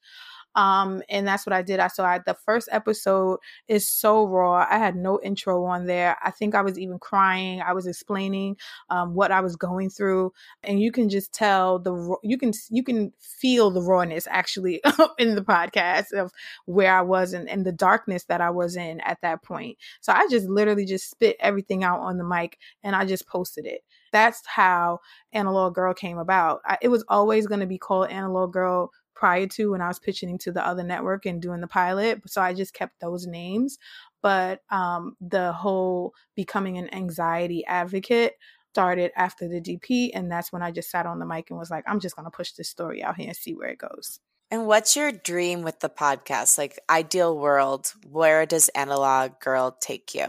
[0.56, 1.80] Um, and that's what I did.
[1.80, 4.66] I saw I, the first episode is so raw.
[4.70, 6.18] I had no intro on there.
[6.24, 7.62] I think I was even crying.
[7.62, 8.58] I was explaining
[8.90, 10.32] um, what I was going through,
[10.64, 14.82] and you can just tell the you can you can feel the rawness actually
[15.20, 16.32] in the podcast of
[16.66, 19.78] where I was and, and the darkness that I was in at that point.
[20.02, 23.66] So I just literally just spit everything out on the mic and I just posted
[23.66, 24.98] it that's how
[25.34, 29.48] analog girl came about I, it was always going to be called analog girl prior
[29.48, 32.22] to when I was pitching to the other network and doing the pilot.
[32.28, 33.80] So I just kept those names.
[34.22, 38.34] But um, the whole becoming an anxiety advocate
[38.74, 40.12] started after the DP.
[40.14, 42.26] And that's when I just sat on the mic and was like, I'm just going
[42.26, 44.20] to push this story out here and see where it goes.
[44.52, 46.58] And what's your dream with the podcast?
[46.58, 50.28] Like, ideal world, where does Analog Girl take you?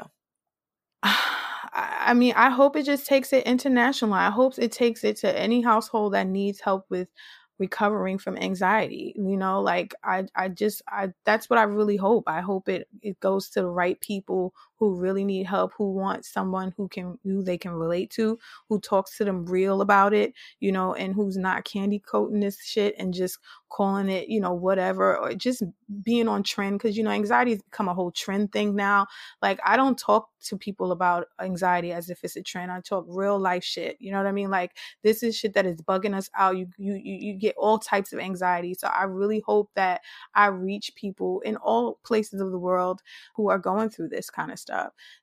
[1.79, 4.15] I mean, I hope it just takes it international.
[4.15, 7.09] I hope it takes it to any household that needs help with
[7.59, 12.25] recovering from anxiety you know like i i just i that's what i really hope
[12.27, 16.25] i hope it it goes to the right people who really need help, who want
[16.25, 20.33] someone who can who they can relate to, who talks to them real about it,
[20.61, 24.55] you know, and who's not candy coating this shit and just calling it, you know,
[24.55, 25.63] whatever, or just
[26.03, 29.07] being on trend because you know anxiety has become a whole trend thing now.
[29.43, 32.71] Like I don't talk to people about anxiety as if it's a trend.
[32.71, 33.97] I talk real life shit.
[34.01, 34.51] You know what I mean?
[34.51, 36.57] Like this is shit that is bugging us out.
[36.57, 38.75] You you you, you get all types of anxiety.
[38.75, 40.01] So I really hope that
[40.35, 43.03] I reach people in all places of the world
[43.35, 44.66] who are going through this kind of stuff.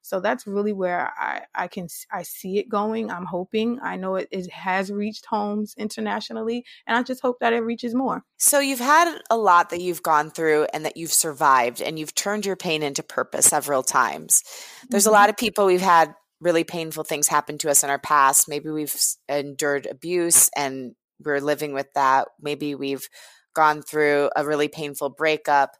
[0.01, 3.11] So that's really where I, I can I see it going.
[3.11, 3.79] I'm hoping.
[3.81, 7.95] I know it, it has reached homes internationally, and I just hope that it reaches
[7.95, 8.23] more.
[8.37, 12.15] So you've had a lot that you've gone through and that you've survived, and you've
[12.15, 14.43] turned your pain into purpose several times.
[14.89, 15.09] There's mm-hmm.
[15.09, 18.49] a lot of people we've had really painful things happen to us in our past.
[18.49, 18.95] Maybe we've
[19.29, 22.27] endured abuse and we're living with that.
[22.41, 23.07] Maybe we've
[23.55, 25.71] gone through a really painful breakup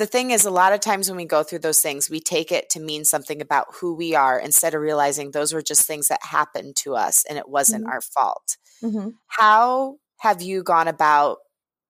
[0.00, 2.50] the thing is, a lot of times when we go through those things, we take
[2.50, 6.08] it to mean something about who we are instead of realizing those were just things
[6.08, 7.92] that happened to us and it wasn't mm-hmm.
[7.92, 8.56] our fault.
[8.82, 9.10] Mm-hmm.
[9.26, 11.36] How have you gone about,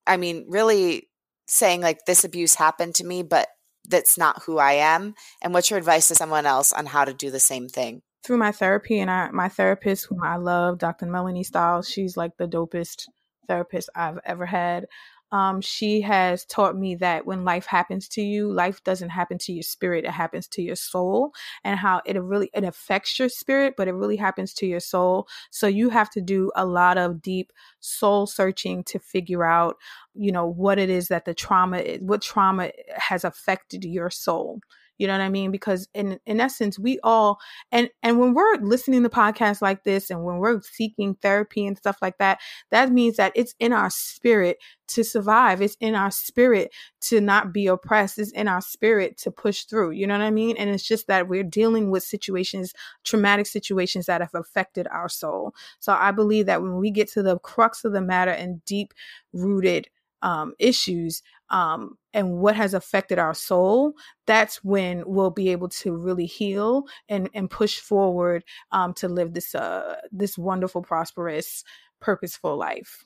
[0.08, 1.08] I mean, really
[1.46, 3.46] saying like this abuse happened to me, but
[3.88, 5.14] that's not who I am?
[5.40, 8.02] And what's your advice to someone else on how to do the same thing?
[8.24, 11.06] Through my therapy and I, my therapist, whom I love, Dr.
[11.06, 13.04] Melanie Stiles, she's like the dopest
[13.46, 14.86] therapist I've ever had
[15.32, 19.52] um, she has taught me that when life happens to you, life doesn't happen to
[19.52, 21.32] your spirit; it happens to your soul,
[21.64, 25.28] and how it really it affects your spirit, but it really happens to your soul.
[25.50, 29.76] So you have to do a lot of deep soul searching to figure out,
[30.14, 34.60] you know, what it is that the trauma, what trauma has affected your soul
[35.00, 35.50] you know what I mean?
[35.50, 37.38] Because in in essence, we all
[37.72, 41.78] and and when we're listening to podcasts like this and when we're seeking therapy and
[41.78, 42.38] stuff like that,
[42.70, 45.62] that means that it's in our spirit to survive.
[45.62, 46.70] It's in our spirit
[47.02, 48.18] to not be oppressed.
[48.18, 49.92] It's in our spirit to push through.
[49.92, 50.58] You know what I mean?
[50.58, 55.54] And it's just that we're dealing with situations, traumatic situations that have affected our soul.
[55.78, 58.92] So I believe that when we get to the crux of the matter and deep
[59.32, 59.88] rooted
[60.22, 63.94] um, issues um, and what has affected our soul,
[64.26, 69.34] that's when we'll be able to really heal and, and push forward um, to live
[69.34, 71.64] this uh, this wonderful, prosperous,
[72.00, 73.04] purposeful life.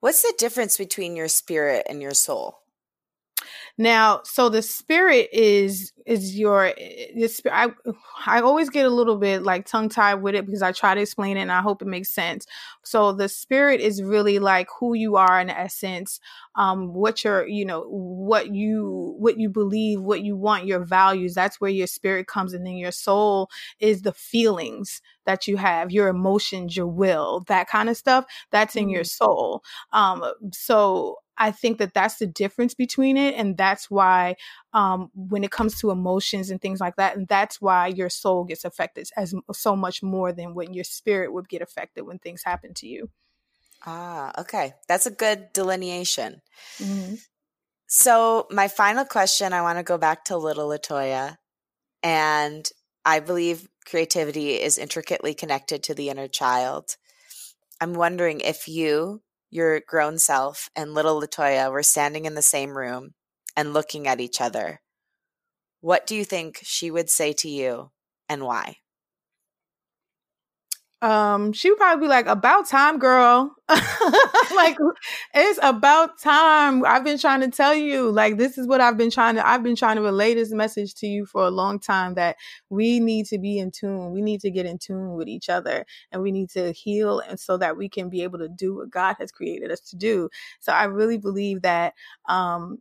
[0.00, 2.63] What's the difference between your spirit and your soul?
[3.78, 6.72] Now, so the spirit is is your
[7.16, 7.68] this I
[8.26, 11.00] I always get a little bit like tongue tied with it because I try to
[11.00, 12.46] explain it and I hope it makes sense.
[12.82, 16.20] So the spirit is really like who you are in essence,
[16.56, 21.34] um, what your you know what you what you believe, what you want, your values.
[21.34, 25.90] That's where your spirit comes, and then your soul is the feelings that you have,
[25.90, 28.26] your emotions, your will, that kind of stuff.
[28.50, 28.90] That's in mm-hmm.
[28.90, 29.62] your soul.
[29.92, 30.22] Um,
[30.52, 33.34] so I think that that's the difference between it.
[33.34, 34.36] And that's why,
[34.72, 38.44] um, when it comes to emotions and things like that, and that's why your soul
[38.44, 42.42] gets affected as so much more than when your spirit would get affected when things
[42.44, 43.10] happen to you.
[43.86, 44.74] Ah, okay.
[44.88, 46.40] That's a good delineation.
[46.78, 47.14] Mm-hmm.
[47.86, 51.36] So, my final question I want to go back to little Latoya.
[52.02, 52.68] And
[53.04, 56.96] I believe creativity is intricately connected to the inner child.
[57.80, 59.22] I'm wondering if you
[59.54, 63.14] your grown self and little Latoya were standing in the same room
[63.56, 64.80] and looking at each other,
[65.80, 67.92] what do you think she would say to you
[68.28, 68.78] and why?
[71.04, 73.54] Um, she would probably be like, "About time, girl.
[73.68, 74.78] like,
[75.34, 76.82] it's about time.
[76.86, 78.10] I've been trying to tell you.
[78.10, 79.46] Like, this is what I've been trying to.
[79.46, 82.14] I've been trying to relay this message to you for a long time.
[82.14, 82.36] That
[82.70, 84.12] we need to be in tune.
[84.12, 87.38] We need to get in tune with each other, and we need to heal, and
[87.38, 90.30] so that we can be able to do what God has created us to do.
[90.60, 91.92] So, I really believe that
[92.30, 92.78] um,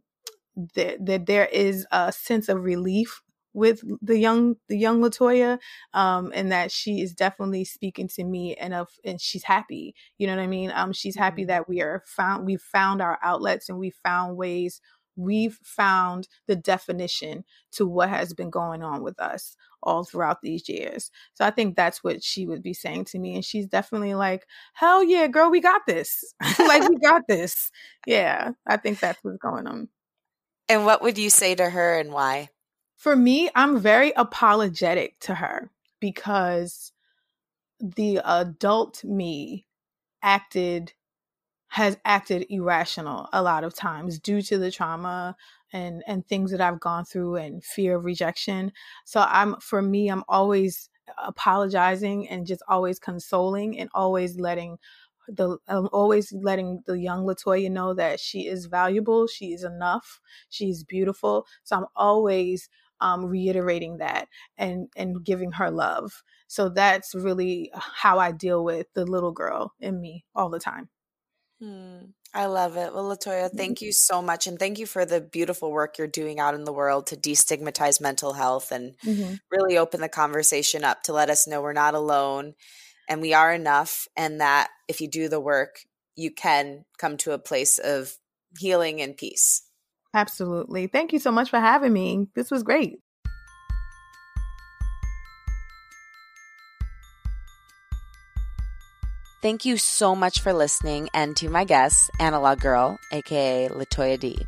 [0.75, 3.22] that, that there is a sense of relief
[3.53, 5.59] with the young the young Latoya,
[5.93, 9.95] um, and that she is definitely speaking to me and of and she's happy.
[10.17, 10.71] You know what I mean?
[10.73, 11.49] Um, she's happy mm-hmm.
[11.49, 14.81] that we are found we've found our outlets and we found ways
[15.15, 20.67] we've found the definition to what has been going on with us all throughout these
[20.67, 21.11] years.
[21.33, 23.35] So I think that's what she would be saying to me.
[23.35, 26.33] And she's definitely like, hell yeah, girl, we got this.
[26.59, 27.71] like, we got this.
[28.07, 29.89] Yeah, I think that's what's going on.
[30.69, 32.49] And what would you say to her and why?
[33.03, 36.93] For me, I'm very apologetic to her because
[37.77, 39.67] the adult me
[40.21, 40.93] acted
[41.67, 45.35] has acted irrational a lot of times due to the trauma
[45.73, 48.71] and and things that I've gone through and fear of rejection.
[49.03, 50.89] So I'm for me I'm always
[51.21, 54.77] apologizing and just always consoling and always letting
[55.27, 60.21] the I'm always letting the young Latoya know that she is valuable, she is enough,
[60.49, 61.45] she's beautiful.
[61.65, 62.69] So I'm always
[63.03, 66.23] um, reiterating that and and giving her love.
[66.47, 70.89] So that's really how I deal with the little girl in me all the time.
[71.61, 71.97] Hmm.
[72.33, 72.93] I love it.
[72.93, 73.57] Well, Latoya, mm-hmm.
[73.57, 74.47] thank you so much.
[74.47, 78.01] And thank you for the beautiful work you're doing out in the world to destigmatize
[78.01, 79.35] mental health and mm-hmm.
[79.51, 82.55] really open the conversation up to let us know we're not alone
[83.07, 84.07] and we are enough.
[84.17, 85.81] And that if you do the work,
[86.15, 88.15] you can come to a place of
[88.57, 89.63] healing and peace.
[90.13, 90.87] Absolutely.
[90.87, 92.27] Thank you so much for having me.
[92.35, 92.99] This was great.
[99.41, 104.47] Thank you so much for listening and to my guest, Analog Girl, aka Latoya D.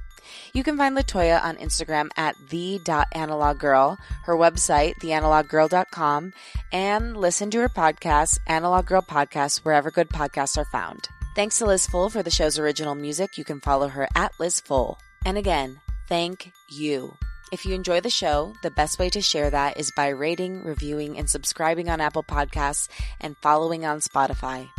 [0.54, 6.34] You can find Latoya on Instagram at the.analoggirl, her website, theanaloggirl.com,
[6.72, 11.10] and listen to her podcast, Analog Girl Podcast, wherever good podcasts are found.
[11.36, 13.38] Thanks to Liz Full for the show's original music.
[13.38, 14.98] You can follow her at Liz Full.
[15.26, 17.18] And again, thank you.
[17.52, 21.18] If you enjoy the show, the best way to share that is by rating, reviewing,
[21.18, 24.70] and subscribing on Apple Podcasts and following on Spotify.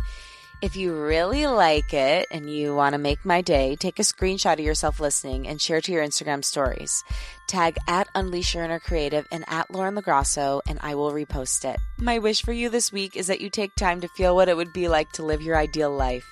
[0.61, 4.53] If you really like it and you want to make my day, take a screenshot
[4.53, 7.03] of yourself listening and share to your Instagram stories.
[7.47, 11.79] Tag at Unleash Your Inner Creative and at Lauren LoGrasso, and I will repost it.
[11.99, 14.57] My wish for you this week is that you take time to feel what it
[14.57, 16.25] would be like to live your ideal life.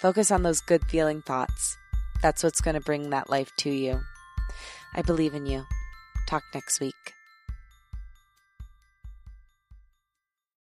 [0.00, 1.76] Focus on those good feeling thoughts.
[2.22, 4.00] That's what's going to bring that life to you.
[4.94, 5.66] I believe in you.
[6.28, 7.14] Talk next week.